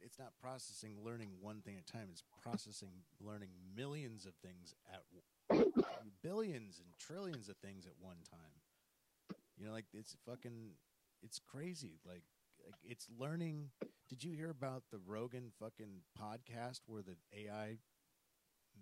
[0.00, 4.74] it's not processing learning one thing at a time it's processing learning millions of things
[4.92, 5.02] at
[6.22, 10.70] billions and trillions of things at one time you know like it's fucking
[11.22, 12.22] it's crazy like,
[12.64, 13.70] like it's learning
[14.08, 17.78] did you hear about the rogan fucking podcast where the ai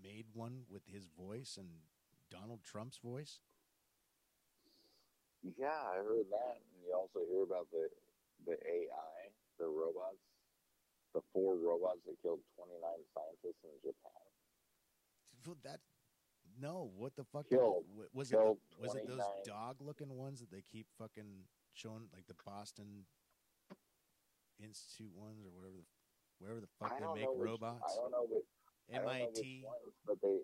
[0.02, 1.68] made one with his voice and
[2.30, 3.40] donald trump's voice
[5.58, 6.58] Yeah, I heard that.
[6.58, 7.86] And you also hear about the
[8.46, 9.18] the AI,
[9.58, 10.18] the robots,
[11.14, 12.82] the four robots that killed 29
[13.14, 14.26] scientists in Japan.
[15.46, 15.80] Well, that
[16.60, 17.48] no, what the fuck?
[17.48, 17.84] Killed.
[17.94, 18.76] wa- was Killed it?
[18.76, 23.06] the- Was it those dog-looking ones that they keep fucking showing, like the Boston
[24.58, 25.86] Institute ones or whatever, the,
[26.40, 27.92] wherever the fuck they make which- robots?
[27.92, 28.48] I don't know which,
[28.88, 29.64] don't know MIT.
[29.64, 30.40] ones, but they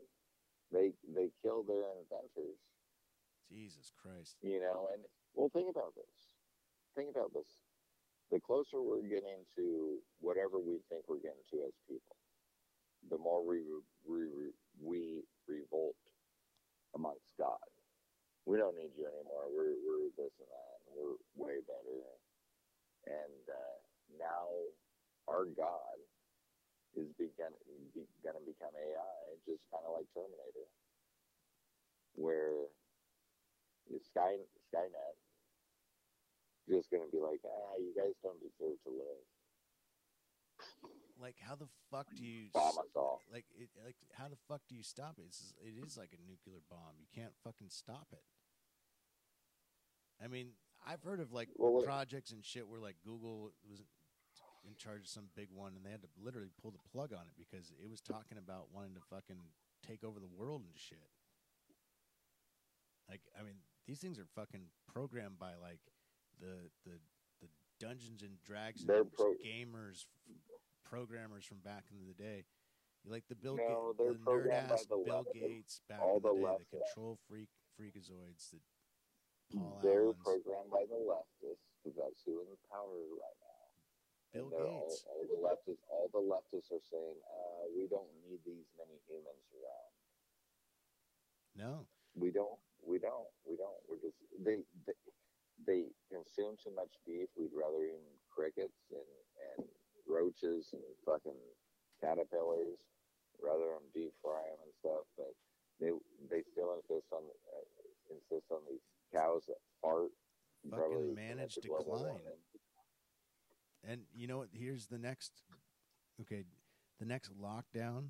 [0.73, 2.61] they they killed their inventors.
[3.49, 4.37] Jesus Christ!
[4.43, 5.05] You know, and
[5.35, 6.37] well, think about this.
[6.97, 7.49] Think about this.
[8.31, 12.17] The closer we're getting to whatever we think we're getting to as people,
[13.09, 13.61] the more we
[14.09, 15.97] we, we revolt
[16.95, 17.61] amongst God.
[18.45, 19.49] We don't need you anymore.
[19.53, 20.77] We're we're this and that.
[20.85, 21.97] And we're way better.
[23.07, 23.79] And uh,
[24.23, 24.47] now
[25.27, 25.99] our God
[26.95, 30.69] is be, going to become AI, just kind of like Terminator,
[32.15, 32.71] where
[33.91, 34.39] the Sky
[34.71, 35.17] Skynet
[36.71, 39.25] just going to be like, ah, you guys don't deserve to live.
[41.21, 43.21] Like, how the fuck do you Bomb us all.
[43.33, 43.69] like it?
[43.85, 45.25] Like, how the fuck do you stop it?
[45.27, 46.99] It's, it is like a nuclear bomb.
[46.99, 48.23] You can't fucking stop it.
[50.23, 50.49] I mean,
[50.87, 53.83] I've heard of like Well, projects and shit where like Google was
[54.67, 57.27] in charge of some big one, and they had to literally pull the plug on
[57.27, 59.41] it because it was talking about wanting to fucking
[59.87, 61.11] take over the world and shit.
[63.09, 65.81] Like, I mean, these things are fucking programmed by like
[66.41, 66.99] the the
[67.43, 67.49] the
[67.81, 70.37] Dungeons and Dragons pro- gamers f-
[70.85, 72.45] programmers from back in the day.
[73.05, 76.17] You like the Bill No, Gates, they're the nerd ass Bill left- Gates back all
[76.19, 78.63] in the, the day, left- the control freak freakazoids that
[79.59, 83.42] Paul They're Allen's, programmed by the leftists because that's who in power right.
[84.33, 88.41] Bill they're all- All, the leftists, all the leftists are saying, uh, we don't need
[88.45, 89.93] these many humans around.
[91.55, 92.59] No, We don't.
[92.83, 93.29] We don't.
[93.45, 93.77] We don't.
[93.89, 94.57] We're just they
[94.87, 94.95] they,
[95.67, 97.29] they consume too much beef.
[97.37, 99.07] We'd rather eat crickets and
[99.59, 99.69] and
[100.09, 101.39] roaches and fucking
[102.01, 102.81] caterpillars
[103.41, 105.05] rather than deep fry them and stuff.
[105.17, 105.33] But
[105.79, 105.93] they
[106.31, 107.65] they still insist on uh,
[108.11, 108.83] insist on these
[109.15, 110.11] cows that fart.
[110.69, 111.85] Fucking managed decline.
[111.87, 112.23] warming.
[113.85, 114.49] and you know what?
[114.73, 115.43] Here's the next.
[116.19, 116.45] Okay,
[116.99, 118.05] the next lockdown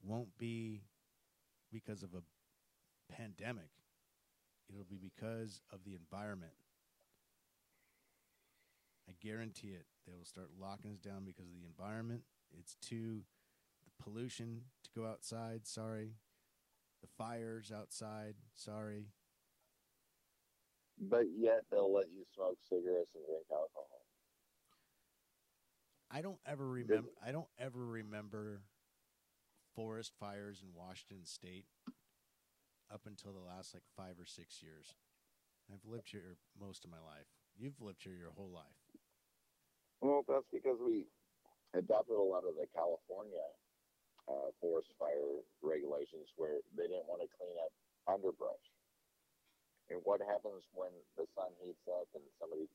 [0.00, 0.82] won't be
[1.72, 2.22] because of a
[3.12, 3.70] pandemic.
[4.70, 6.52] It'll be because of the environment.
[9.08, 9.86] I guarantee it.
[10.06, 12.22] They will start locking us down because of the environment.
[12.56, 13.22] It's too
[13.84, 15.66] the pollution to go outside.
[15.66, 16.12] Sorry,
[17.00, 18.36] the fires outside.
[18.54, 19.08] Sorry.
[21.00, 23.91] But yet they'll let you smoke cigarettes and drink alcohol.
[26.12, 27.08] I don't ever remember.
[27.24, 28.60] I don't ever remember
[29.74, 31.64] forest fires in Washington State
[32.92, 34.92] up until the last like five or six years.
[35.72, 37.32] I've lived here most of my life.
[37.56, 38.76] You've lived here your whole life.
[40.04, 41.08] Well, that's because we
[41.72, 43.48] adopted a lot of the California
[44.28, 47.72] uh, forest fire regulations where they didn't want to clean up
[48.04, 48.66] underbrush.
[49.88, 52.68] And what happens when the sun heats up and somebody,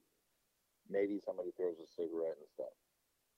[0.90, 2.74] maybe somebody throws a cigarette and stuff?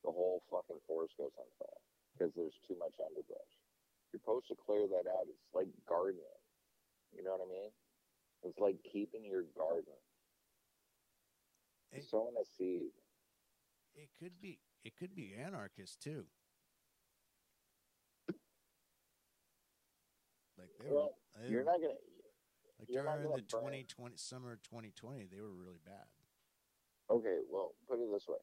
[0.04, 1.82] The whole fucking forest goes on fire
[2.16, 3.54] because there's too much underbrush.
[4.12, 5.28] You're supposed to clear that out.
[5.28, 6.24] It's like gardening.
[7.16, 7.72] You know what I mean?
[8.44, 9.98] It's like keeping your garden.
[11.92, 12.94] It, Sowing a seed.
[13.96, 14.60] it could be.
[14.86, 16.26] It could be anarchist too.
[20.58, 21.08] Like they were.
[21.42, 21.94] They you're were- not gonna.
[22.80, 23.62] like during the burn.
[23.88, 26.06] 2020 summer 2020, they were really bad.
[27.10, 28.38] Okay, well, put it this way: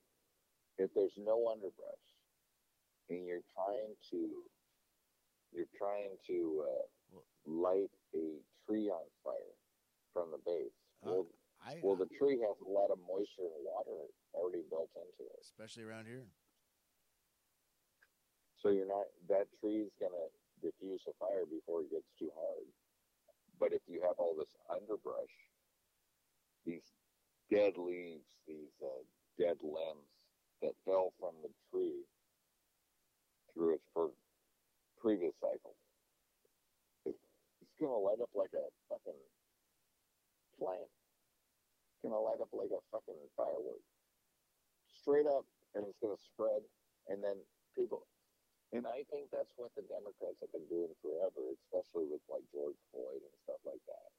[0.79, 2.07] if there's no underbrush,
[3.11, 4.21] and you're trying to,
[5.53, 9.57] you're trying to uh, light a tree on fire
[10.13, 10.75] from the base.
[11.05, 11.27] Uh, well,
[11.65, 15.41] I well, the tree has a lot of moisture and water already built into it,
[15.43, 16.27] especially around here.
[18.61, 20.27] so you're not that tree's gonna
[20.63, 22.67] diffuse a fire before it gets too hard.
[23.59, 25.33] But if you have all this underbrush,
[26.67, 26.85] these
[27.51, 29.05] dead leaves, these uh,
[29.39, 30.11] dead limbs
[30.63, 32.05] that fell from the tree
[33.55, 34.11] through its per-
[34.99, 35.77] previous cycle,
[37.05, 37.21] it-
[37.61, 39.21] it's gonna light up like a fucking
[40.59, 40.91] flame.
[41.93, 43.83] It's gonna light up like a fucking firework,
[44.87, 46.63] straight up, and it's gonna spread,
[47.09, 48.07] and then people.
[48.73, 52.77] And I think that's what the Democrats have been doing forever, especially with like George
[52.91, 54.11] Floyd and stuff like that.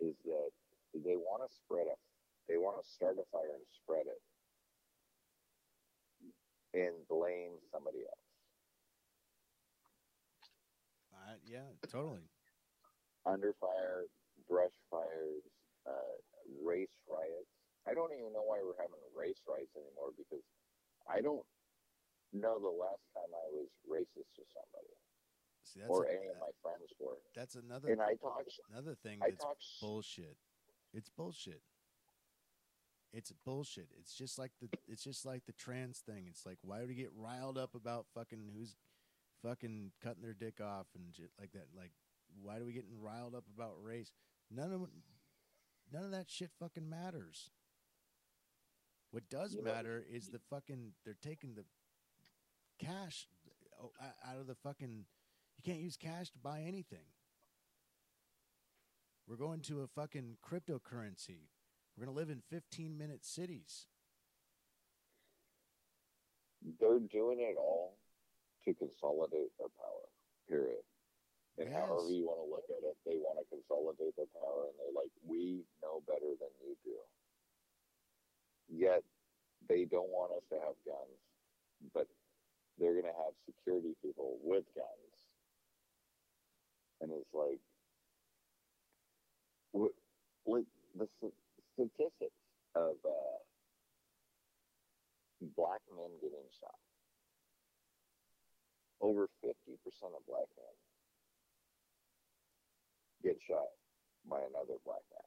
[0.00, 0.52] Is that
[0.94, 1.96] they want to spread a,
[2.48, 4.20] they want to start a fire and spread it,
[6.74, 8.26] and blame somebody else.
[11.12, 12.24] I, yeah, totally.
[13.26, 14.04] Under fire,
[14.48, 15.42] brush fires,
[15.86, 16.16] uh,
[16.64, 17.48] race riots.
[17.86, 20.42] I don't even know why we're having race riots anymore because
[21.08, 21.42] I don't
[22.32, 24.90] know the last time I was racist to somebody
[25.64, 27.18] See, that's or a- any of my friends were.
[27.34, 30.36] that's another And I talk, another thing I that's talk, bullshit.
[30.92, 31.62] It's bullshit.
[33.12, 33.88] It's bullshit.
[33.98, 36.24] It's just like the it's just like the trans thing.
[36.28, 38.76] It's like why would you get riled up about fucking who's
[39.42, 41.66] fucking cutting their dick off and shit like that?
[41.76, 41.92] Like
[42.40, 44.10] why do we getting riled up about race?
[44.50, 44.80] None of
[45.92, 47.50] none of that shit fucking matters.
[49.10, 51.64] What does You know- matter is the fucking they're taking the
[52.78, 53.28] cash
[53.80, 53.92] oh,
[54.26, 55.04] out of the fucking
[55.58, 57.04] you can't use cash to buy anything.
[59.28, 61.48] We're going to a fucking cryptocurrency.
[61.96, 63.86] We're going to live in 15 minute cities.
[66.78, 67.98] they're doing it all
[68.64, 70.06] to consolidate their power.
[70.48, 70.84] Period.
[71.58, 71.74] And Yes.
[71.74, 74.92] however you want to look at it, they want to consolidate their power, and they're
[74.94, 77.00] like, "We know better than you do."
[78.68, 79.04] Yet
[79.66, 81.18] they don't want us to have guns,
[81.92, 82.08] but
[82.78, 85.14] they're going to have security people with guns,
[87.00, 87.60] and it's like,
[89.72, 89.92] what,
[90.46, 91.10] like this,
[91.90, 92.38] statistics
[92.74, 93.38] of uh,
[95.58, 96.78] black men getting shot.
[99.02, 99.50] Over 50%
[100.14, 100.74] of black men
[103.26, 103.74] get shot
[104.30, 105.26] by another black man.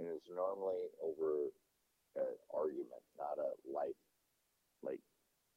[0.00, 1.48] And it's normally over
[2.20, 3.96] an argument, not a life,
[4.84, 5.00] like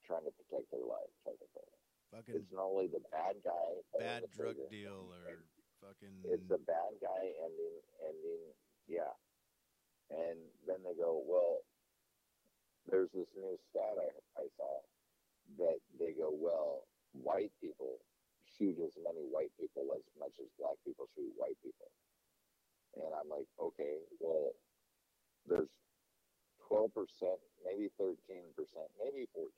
[0.07, 1.71] trying to protect their life type of thing.
[2.11, 3.67] fucking it's not only the bad guy
[3.99, 5.43] bad drug deal or
[5.79, 8.43] fucking it's the bad guy ending ending
[8.91, 9.15] yeah
[10.14, 10.38] and
[10.68, 11.66] then they go well
[12.89, 14.74] there's this new stat I, I saw
[15.59, 17.99] that they go well white people
[18.57, 21.89] shoot as many white people as much as black people shoot white people.
[22.97, 24.53] And i'm like okay well
[25.47, 25.72] there's
[26.72, 26.89] 12%
[27.66, 28.16] maybe 13%
[28.97, 29.49] maybe 14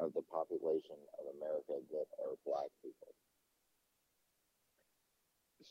[0.00, 3.14] of the population of america that are black people.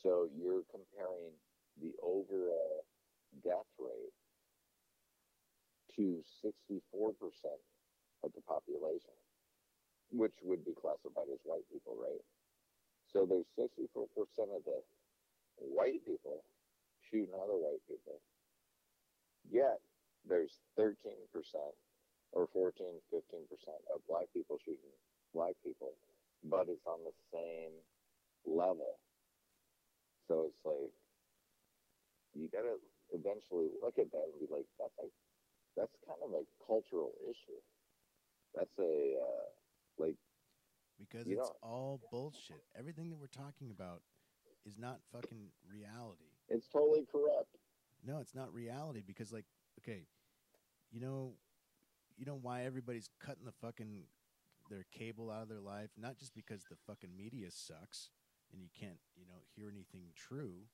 [0.02, 1.36] So you're comparing
[1.80, 2.84] the overall
[3.40, 4.12] death rate
[5.96, 7.22] to 64%
[8.24, 9.16] of the population,
[10.10, 12.24] which would be classified as white people, right?
[13.12, 14.08] So there's 64%
[14.56, 14.80] of the
[15.58, 16.44] white people
[17.10, 18.20] shooting other white people.
[19.50, 19.80] Yet
[20.28, 20.96] there's 13%
[22.32, 23.20] or 14, 15%
[23.94, 24.96] of black people shooting
[25.34, 25.92] black people,
[26.44, 27.72] but it's on the same
[28.46, 28.98] level.
[30.28, 30.92] So it's like
[32.34, 32.80] you gotta
[33.12, 35.12] eventually look at that and be like, that's like
[35.76, 37.60] that's kind of a cultural issue.
[38.54, 39.48] That's a uh,
[39.98, 40.16] like
[40.98, 42.62] because it's know- all bullshit.
[42.78, 44.02] Everything that we're talking about
[44.66, 46.30] is not fucking reality.
[46.48, 47.56] it's totally corrupt.
[48.04, 49.46] No, it's not reality because like
[49.80, 50.06] okay,
[50.90, 51.32] you know
[52.16, 54.04] you know why everybody's cutting the fucking
[54.70, 58.10] their cable out of their life, not just because the fucking media sucks
[58.52, 60.64] and you can't, you know, hear anything true.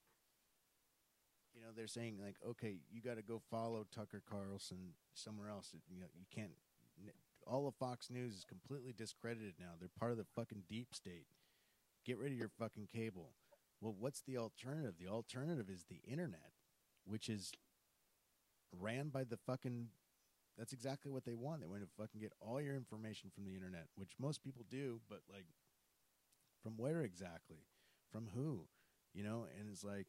[1.59, 5.75] You know, they're saying like, okay, you got to go follow Tucker Carlson somewhere else.
[5.91, 6.53] You know, you can't.
[7.45, 9.73] All of Fox News is completely discredited now.
[9.81, 11.27] They're part of the fucking deep state.
[12.07, 13.31] Get rid of your fucking cable.
[13.81, 14.95] Well, what's the alternative?
[15.01, 16.53] The alternative is the internet,
[17.05, 17.51] which is
[18.79, 19.89] ran by the fucking.
[20.57, 21.61] That's exactly what they want.
[21.61, 25.01] They want to fucking get all your information from the internet, which most people do,
[25.09, 25.47] but like,
[26.63, 27.67] from where exactly?
[28.13, 28.67] From who?
[29.13, 30.07] You know, and it's like,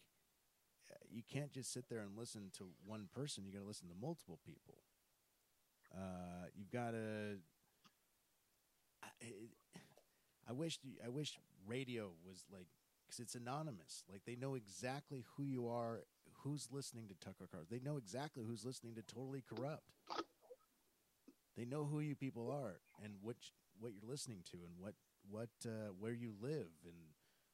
[1.10, 3.46] you can't just sit there and listen to one person.
[3.46, 4.76] You got to listen to multiple people.
[5.94, 7.38] Uh, you've got to.
[9.04, 9.08] I,
[10.50, 11.38] I wish I wish
[11.68, 12.68] radio was like
[13.06, 14.04] because it's anonymous.
[14.12, 16.02] Like they know exactly who you are,
[16.44, 17.68] who's listening to Tucker Carlson.
[17.72, 19.84] They know exactly who's listening to Totally Corrupt.
[21.58, 24.94] They know who you people are and which what you're listening to and what
[25.30, 26.96] what uh, where you live and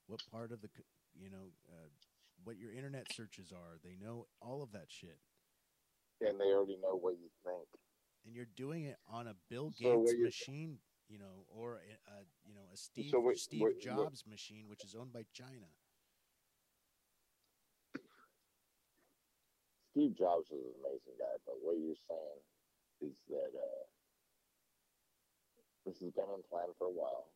[0.07, 0.69] what part of the
[1.19, 1.88] you know uh,
[2.43, 3.77] what your internet searches are.
[3.83, 5.19] They know all of that shit,
[6.21, 7.67] And they already know what you think.
[8.25, 12.25] and you're doing it on a Bill Gates you're- machine, you know, or a, a
[12.45, 15.23] you know a Steve So what- Steve what- what- Jobs machine, which is owned by
[15.33, 15.67] China.
[19.91, 22.41] Steve Jobs was an amazing guy, but what you're saying
[23.01, 23.83] is that uh,
[25.86, 27.31] this has been in plan for a while.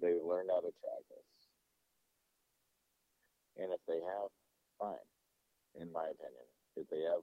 [0.00, 1.26] They learned how to track us.
[3.58, 4.30] And if they have,
[4.78, 5.06] fine,
[5.78, 6.46] in my opinion.
[6.76, 7.22] If they have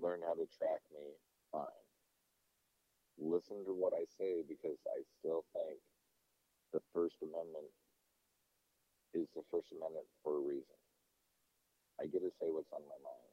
[0.00, 1.04] learned how to track me,
[1.52, 1.84] fine.
[3.20, 5.80] Listen to what I say because I still think
[6.72, 7.68] the First Amendment
[9.14, 10.78] is the First Amendment for a reason.
[12.00, 13.32] I get to say what's on my mind.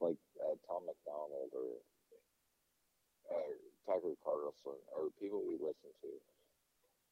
[0.00, 1.70] Like uh, Tom MacDonald or
[3.30, 3.52] uh,
[3.86, 6.12] Tucker Carlson or people we listen to,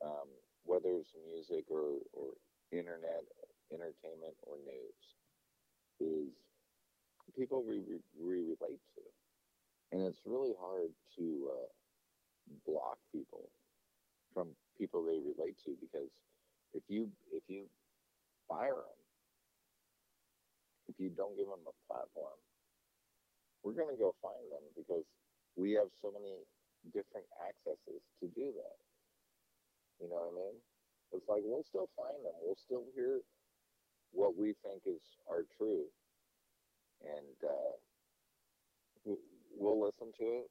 [0.06, 0.28] um,
[0.64, 2.34] whether it's music or, or
[2.72, 3.22] internet,
[3.72, 5.02] entertainment or news,
[6.00, 6.28] is
[7.36, 9.02] people we, we, relate to.
[9.92, 11.68] And it's really hard to uh,
[12.66, 13.48] block people
[14.34, 14.48] from
[14.78, 16.08] people they relate to because
[16.72, 17.64] if you if you
[18.48, 19.00] fire them
[20.90, 22.34] if you don't give them a platform,
[23.62, 25.06] we're going to go find them because
[25.54, 26.34] we have so many
[26.90, 28.78] different accesses to do that.
[30.02, 30.56] You know what I mean?
[31.14, 32.34] It's like we'll still find them.
[32.42, 33.22] We'll still hear
[34.12, 35.00] what we think is
[35.30, 35.90] our truth,
[37.02, 37.72] and uh,
[39.04, 39.16] we-
[39.56, 40.50] we'll listen to it.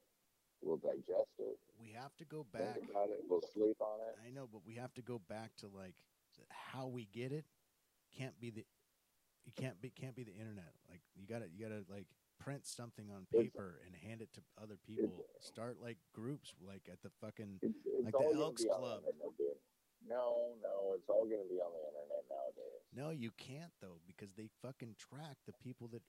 [0.62, 1.58] We'll digest it.
[1.80, 2.76] We have to go back.
[2.76, 3.24] Think about it.
[3.30, 4.16] We'll sleep on it.
[4.28, 5.96] I know, but we have to go back to like
[6.50, 7.46] how we get it.
[8.18, 8.66] Can't be the
[9.46, 10.74] it can't be can't be the internet.
[10.90, 12.08] Like you gotta you gotta like
[12.40, 15.26] print something on It's- paper and hand it to other people.
[15.40, 19.04] Start like groups like at the fucking It's, it's Like the Elks Club.
[20.08, 20.10] The internet, dude.
[20.10, 22.84] No, no, it's all going to be on the internet nowadays.
[22.96, 26.04] No, you can't though because they fucking track the people that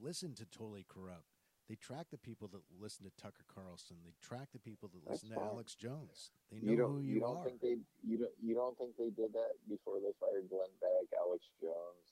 [0.00, 1.26] listen to Totally Corrupt.
[1.68, 3.96] They track the people that listen to Tucker Carlson.
[4.04, 5.54] They track the people that That's listen to fine.
[5.54, 6.30] Alex Jones.
[6.50, 7.44] They know You who You, you, don't are.
[7.48, 7.76] think they.
[8.02, 8.36] You don't.
[8.42, 12.06] You don't think they did that before they fired Glenn Beck, Alex Jones,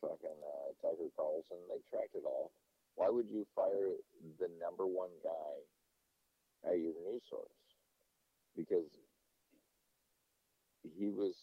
[0.00, 1.60] fucking uh, Tucker Carlson?
[1.68, 2.50] They tracked it all.
[2.96, 3.94] Why would you fire
[4.40, 5.52] the number one guy
[6.72, 7.54] at your news source?
[8.56, 8.88] because
[10.98, 11.34] he was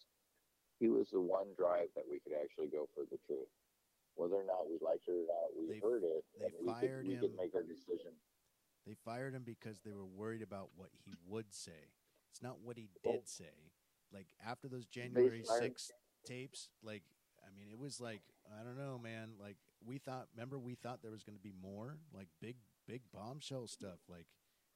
[0.80, 3.50] he was the one drive that we could actually go for the truth.
[4.16, 6.26] Whether or not we liked it or not, we They- heard it.
[6.38, 7.22] they and we fired could, we him.
[7.22, 8.14] could make our decision.
[8.86, 11.92] They fired him because they were worried about what he would say.
[12.32, 13.74] It's not what he did say.
[14.12, 15.92] Like after those January fired- 6th
[16.26, 17.04] tapes, like
[17.46, 18.22] I mean, it was like
[18.60, 19.34] I don't know, man.
[19.40, 20.28] Like we thought.
[20.36, 22.58] Remember, we thought there was going to be more, like big,
[22.88, 24.00] big bombshell stuff.
[24.10, 24.26] Like,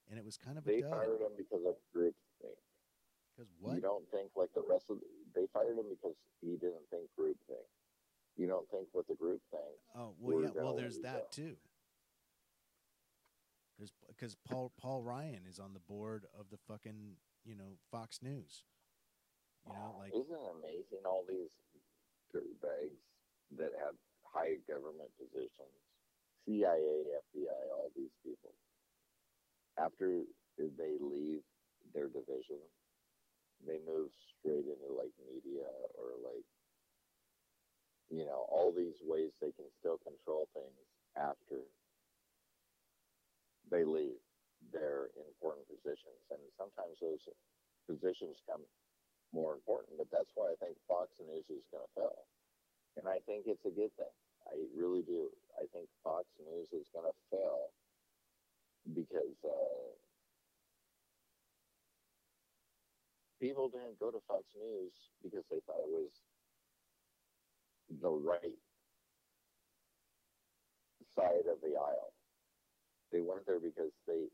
[0.10, 0.92] and it was kind of a They dud.
[0.92, 2.16] fired him because of group
[3.60, 6.86] Because You don't think like the rest of the, they fired him because he didn't
[6.90, 7.66] think group thing.
[8.38, 9.84] You don't think what the group thinks.
[9.96, 10.50] Oh well, yeah.
[10.56, 11.32] Well, there's that out.
[11.32, 11.56] too.
[13.78, 18.20] There's because Paul Paul Ryan is on the board of the fucking you know Fox
[18.22, 18.64] News.
[19.68, 21.54] You know, like Isn't it amazing all these
[22.34, 22.98] dirtbags
[23.58, 25.76] that have high government positions,
[26.46, 28.54] CIA, FBI, all these people.
[29.78, 30.24] After
[30.58, 31.42] they leave
[31.94, 32.60] their division,
[33.68, 34.10] they move
[34.40, 36.46] straight into like media or like,
[38.10, 40.82] you know, all these ways they can still control things
[41.16, 41.64] after
[43.70, 44.20] they leave
[44.74, 46.20] their important positions.
[46.30, 47.24] And sometimes those
[47.88, 48.62] positions come
[49.32, 49.98] more important.
[49.98, 52.20] But that's why I think Fox News is going to fail.
[53.00, 54.16] And I think it's a good thing.
[54.50, 55.32] I really do.
[55.56, 57.72] I think Fox News is going to fail
[58.92, 60.01] because uh,
[63.42, 64.94] people didn't go to Fox News
[65.26, 66.14] because they thought it was
[67.90, 68.62] the right
[71.18, 72.14] side of the aisle.
[73.12, 74.30] They went there because they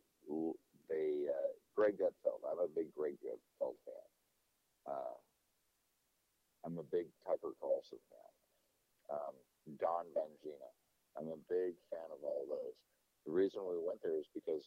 [0.91, 2.43] they uh, Greg Gutfeld.
[2.43, 4.07] I'm a big Greg Gutfeld fan.
[4.85, 5.17] Uh,
[6.65, 8.31] I'm a big Tucker Carlson fan.
[9.17, 9.35] Um,
[9.79, 10.71] Dan Bongino.
[11.17, 12.77] I'm a big fan of all those.
[13.25, 14.63] The reason we went there is because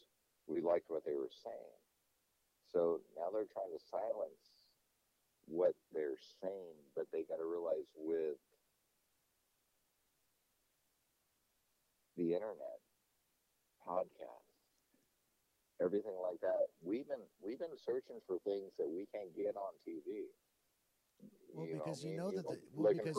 [0.49, 1.76] we liked what they were saying.
[2.73, 4.55] So now they're trying to silence
[5.47, 8.39] what they're saying, but they got to realize with
[12.16, 12.79] the internet,
[13.87, 14.51] podcasts,
[15.83, 19.73] everything like that, we've been we've been searching for things that we can't get on
[19.83, 20.31] TV.
[21.53, 23.16] Well, You because me you know that the, well, because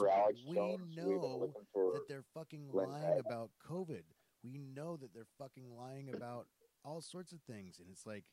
[0.47, 1.51] we Jones, know
[1.93, 4.03] that they're fucking lying about COVID.
[4.43, 6.47] We know that they're fucking lying about
[6.83, 8.23] all sorts of things, and it's like,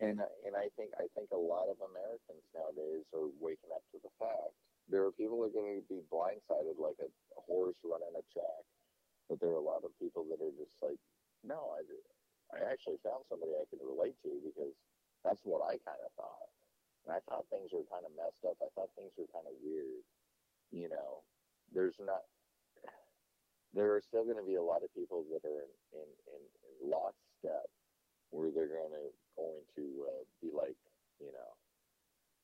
[0.00, 3.98] And and I think I think a lot of Americans nowadays are waking up to
[4.04, 4.52] the fact
[4.92, 8.22] there are people that are going to be blindsided like a, a horse running a
[8.30, 8.64] track,
[9.26, 11.00] but there are a lot of people that are just like,
[11.42, 11.82] no, I
[12.54, 14.76] I actually found somebody I can relate to because
[15.26, 16.50] that's what I kind of thought,
[17.06, 18.60] and I thought things were kind of messed up.
[18.62, 20.04] I thought things were kind of weird,
[20.70, 21.26] you know.
[21.74, 22.22] There's not.
[23.74, 26.42] There are still going to be a lot of people that are in in, in,
[26.86, 27.66] lockstep
[28.36, 29.08] where they're going to
[29.40, 30.76] going to uh, be like,
[31.20, 31.52] you know,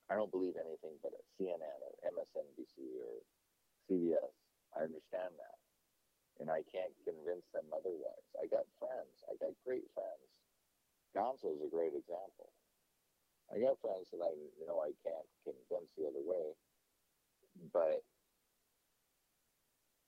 [0.09, 3.21] I don't believe anything but CNN or MSNBC or
[3.89, 4.33] CBS.
[4.73, 5.57] I understand that,
[6.41, 8.25] and I can't convince them otherwise.
[8.41, 9.13] I got friends.
[9.29, 10.25] I got great friends.
[11.13, 12.49] Gonzo is a great example.
[13.53, 14.33] I got friends that I
[14.65, 16.57] know I can't convince the other way,
[17.69, 18.01] but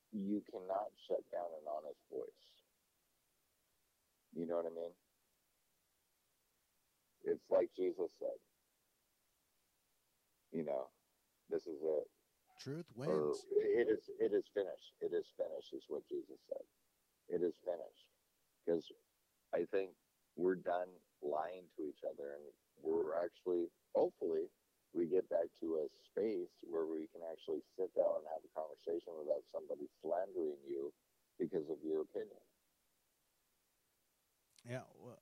[0.09, 2.45] you cannot shut down an honest voice.
[4.33, 4.93] You know what I mean?
[7.25, 8.37] It's like Jesus said.
[10.51, 10.87] You know,
[11.49, 12.07] this is it.
[12.59, 13.45] truth Or wins.
[13.51, 14.93] it is it is finished.
[15.01, 16.65] It is finished is what Jesus said.
[17.29, 18.07] It is finished.
[18.65, 18.85] Because
[19.53, 19.91] I think
[20.37, 20.89] we're done
[21.21, 22.45] lying to each other and
[22.81, 24.47] we're actually hopefully
[24.93, 28.51] we get back to a space where we can actually sit down and have a
[28.55, 30.93] conversation without somebody slandering you
[31.39, 32.39] because of your opinion.
[34.63, 35.19] Yeah, well,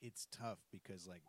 [0.00, 1.22] it's tough because like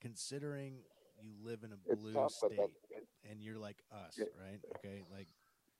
[0.00, 0.80] considering
[1.22, 2.58] you live in a blue tough, state
[3.28, 4.26] and you're like us, Yeah.
[4.40, 4.60] right?
[4.76, 5.28] Okay, like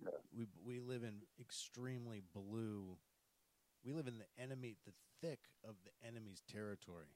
[0.01, 0.11] Yeah.
[0.33, 2.99] we we live in extremely blue.
[3.85, 7.15] We live in the enemy, the thick of the enemy's territory,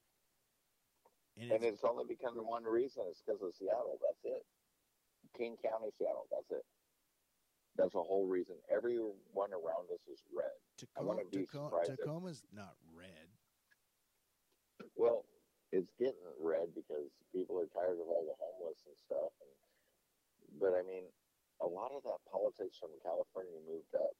[1.36, 3.04] and, and it's, it's only because of one reason.
[3.08, 3.98] It's because of Seattle.
[4.00, 4.46] That's it.
[5.36, 6.26] King County, Seattle.
[6.30, 6.64] That's it.
[7.76, 8.56] That's the whole reason.
[8.70, 10.52] Everyone around us is red.
[10.76, 13.21] Tacoma, Tacoma, Tacoma's not red.
[14.96, 15.24] Well,
[15.72, 19.32] it's getting red because people are tired of all the homeless and stuff.
[19.40, 19.52] And,
[20.60, 21.08] but I mean,
[21.60, 24.12] a lot of that politics from California moved up.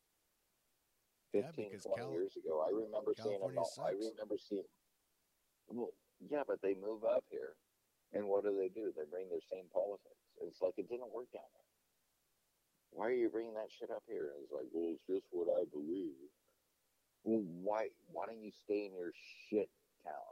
[1.32, 3.52] Yeah, 15, because 20 Cal- years ago, I remember seeing them.
[3.56, 4.04] California I sucks.
[4.12, 4.68] remember seeing.
[5.68, 5.92] Well,
[6.28, 7.56] yeah, but they move up here,
[8.12, 8.92] and what do they do?
[8.92, 10.20] They bring their same politics.
[10.44, 11.70] It's like it didn't work down there.
[12.92, 14.36] Why are you bringing that shit up here?
[14.36, 16.28] And it's like, well, it's just what I believe.
[17.24, 17.88] Well, why?
[18.12, 19.12] Why don't you stay in your
[19.48, 19.70] shit
[20.04, 20.31] town?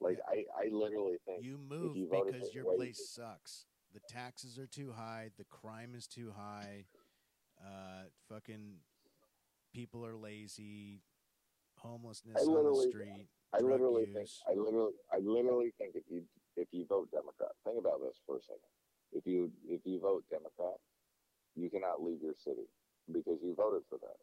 [0.00, 3.66] Like I, I literally think You move you because your place sucks.
[3.92, 5.30] The taxes are too high.
[5.36, 6.84] The crime is too high.
[7.60, 8.76] Uh, fucking
[9.74, 11.02] people are lazy.
[11.78, 13.28] Homelessness on the street.
[13.54, 14.42] I literally think use.
[14.46, 16.22] I literally I literally think if you
[16.56, 18.70] if you vote Democrat, think about this for a second.
[19.12, 20.76] If you if you vote Democrat,
[21.54, 22.66] you cannot leave your city
[23.10, 24.18] because you voted for them.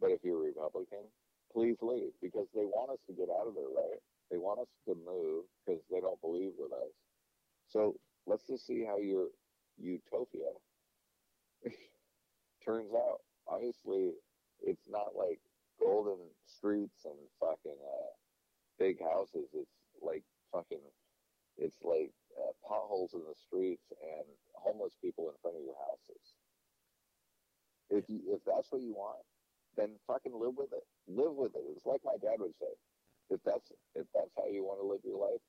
[0.00, 1.04] But if you're Republican,
[1.52, 4.00] please leave because they want us to get out of there, right?
[4.30, 6.92] They want us to move because they don't believe with us.
[7.68, 7.94] So
[8.26, 9.28] let's just see how your
[9.78, 10.50] utopia
[12.64, 13.20] turns out.
[13.48, 14.12] Obviously,
[14.62, 15.38] it's not like
[15.80, 18.10] golden streets and fucking uh,
[18.78, 19.48] big houses.
[19.54, 19.70] It's
[20.02, 20.82] like fucking,
[21.58, 26.34] it's like uh, potholes in the streets and homeless people in front of your houses.
[27.90, 29.22] If you, if that's what you want,
[29.76, 30.82] then fucking live with it.
[31.06, 31.62] Live with it.
[31.76, 32.72] It's like my dad would say.
[33.30, 35.42] If that's if that's how you want to live your life,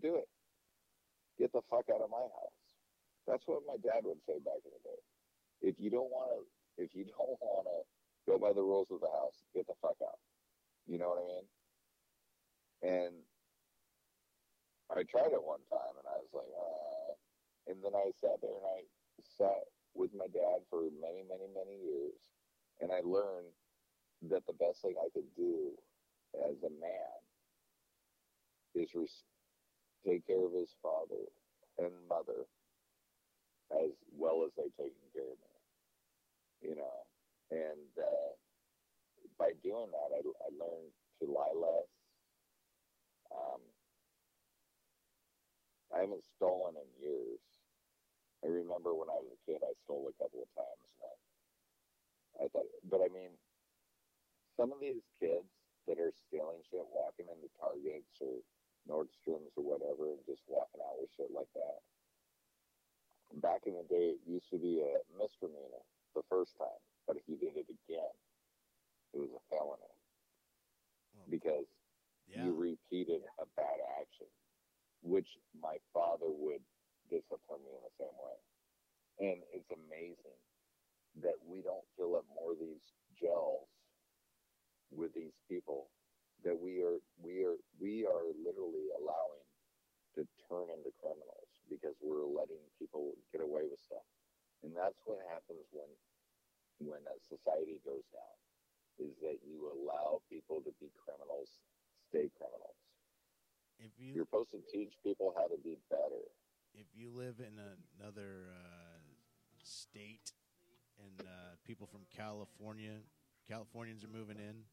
[0.00, 0.28] do it.
[1.38, 2.58] Get the fuck out of my house.
[3.26, 5.02] That's what my dad would say back in the day.
[5.60, 6.40] If you don't want to,
[6.82, 7.78] if you don't want to
[8.30, 10.18] go by the rules of the house, get the fuck out.
[10.86, 11.46] You know what I mean?
[12.82, 13.14] And
[14.90, 17.12] I tried it one time, and I was like, uh,
[17.68, 18.86] and then I sat there and I
[19.36, 22.16] sat with my dad for many, many, many years,
[22.80, 23.52] and I learned
[24.30, 25.76] that the best thing I could do
[26.44, 27.18] as a man
[28.74, 29.24] is res-
[30.06, 31.26] take care of his father
[31.78, 32.46] and mother
[33.72, 36.70] as well as they taken care of me.
[36.70, 36.96] You know,
[37.50, 38.30] and uh,
[39.38, 41.90] by doing that, I, I learned to lie less.
[43.30, 43.60] Um,
[45.94, 47.40] I haven't stolen in years.
[48.44, 50.88] I remember when I was a kid, I stole a couple of times.
[51.02, 53.34] I, I thought, but I mean,
[54.56, 55.46] some of these kids
[55.88, 58.44] that are stealing shit, walking into Targets or
[58.84, 61.80] Nordstroms or whatever, and just walking out with shit like that.
[63.40, 65.84] Back in the day, it used to be a misdemeanor
[66.14, 68.14] the first time, but if you did it again,
[69.12, 69.92] it was a felony
[71.16, 71.68] Well, because
[72.28, 72.44] yeah.
[72.44, 74.28] you repeated a bad action,
[75.02, 76.64] which my father would
[77.08, 78.38] discipline me in the same way.
[79.20, 80.40] And it's amazing
[81.24, 82.84] that we don't fill up more of these
[83.18, 83.68] jails
[84.94, 85.88] with these people
[86.44, 89.44] that we are we are we are literally allowing
[90.14, 94.06] to turn into criminals because we're letting people get away with stuff.
[94.62, 95.90] And that's what happens when
[96.80, 98.36] when a society goes down
[98.98, 101.62] is that you allow people to be criminals,
[102.10, 102.78] stay criminals.
[103.78, 106.26] If you You're supposed to teach people how to be better.
[106.74, 107.54] if you live in
[107.98, 108.98] another uh,
[109.62, 110.32] state
[110.98, 112.98] and uh, people from California,
[113.46, 114.66] Californians are moving in,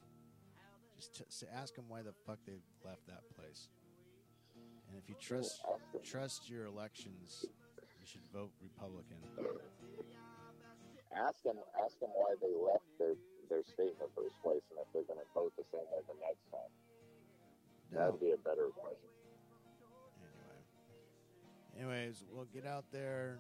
[0.95, 3.67] just t- ask them why the fuck they left that place.
[4.87, 5.61] And if you trust
[6.03, 7.45] trust your elections,
[7.99, 9.17] you should vote Republican.
[11.15, 13.15] Ask them ask them why they left their
[13.49, 16.01] their state in the first place and if they're going to vote the same way
[16.07, 16.71] the next time.
[17.91, 19.09] That'd be a better question.
[21.77, 21.95] Anyway.
[21.95, 23.39] Anyways, we'll get out there,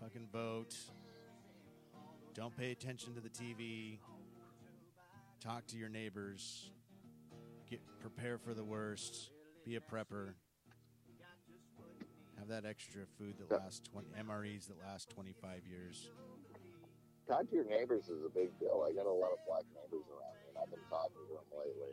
[0.00, 0.74] fucking vote.
[2.34, 3.98] Don't pay attention to the TV.
[5.44, 6.72] Talk to your neighbors.
[7.68, 9.28] Get prepare for the worst.
[9.66, 10.32] Be a prepper.
[12.40, 16.08] Have that extra food that lasts 20 MREs that last 25 years.
[17.28, 18.88] Talk to your neighbors is a big deal.
[18.88, 21.48] I got a lot of black neighbors around me, and I've been talking to them
[21.52, 21.92] lately.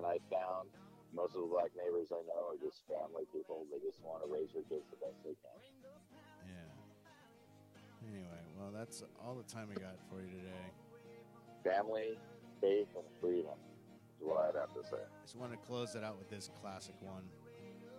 [0.00, 0.72] And I found
[1.12, 3.68] most of the black neighbors I know are just family people.
[3.68, 5.60] They just want to raise their kids the best they can.
[6.48, 6.72] Yeah.
[8.08, 10.72] Anyway, well, that's all the time we got for you today.
[11.64, 12.16] Family,
[12.60, 13.52] faith, and freedom
[14.20, 14.96] is what I'd have to say.
[14.96, 17.22] I Just want to close it out with this classic one.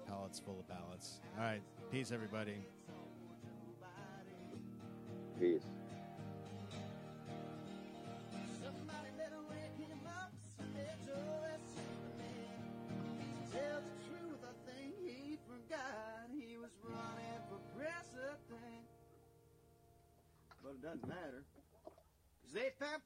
[0.07, 1.21] Pallets full of ballots.
[1.37, 1.61] All right.
[1.91, 2.55] Peace, everybody.
[5.39, 5.63] Peace.
[8.61, 11.15] Somebody better wake him up, Smith,
[13.51, 18.83] Tell the truth, I think he forgot he was running for president.
[20.63, 21.43] But it doesn't matter,
[22.43, 23.03] 'cause they found